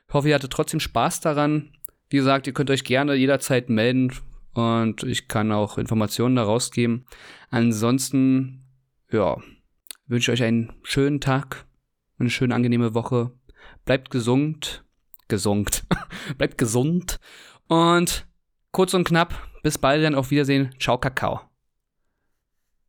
[0.08, 1.72] Ich hoffe, ihr hattet trotzdem Spaß daran.
[2.08, 4.12] Wie gesagt, ihr könnt euch gerne jederzeit melden
[4.54, 7.04] und ich kann auch Informationen daraus geben.
[7.50, 8.64] Ansonsten,
[9.10, 9.36] ja,
[10.06, 11.66] wünsche ich euch einen schönen Tag,
[12.18, 13.32] eine schöne, angenehme Woche.
[13.84, 14.84] Bleibt gesund,
[15.30, 15.84] gesund,
[16.38, 17.18] bleibt gesund
[17.68, 18.26] und
[18.72, 20.74] kurz und knapp, bis bald dann auf Wiedersehen.
[20.78, 21.49] Ciao, Kakao.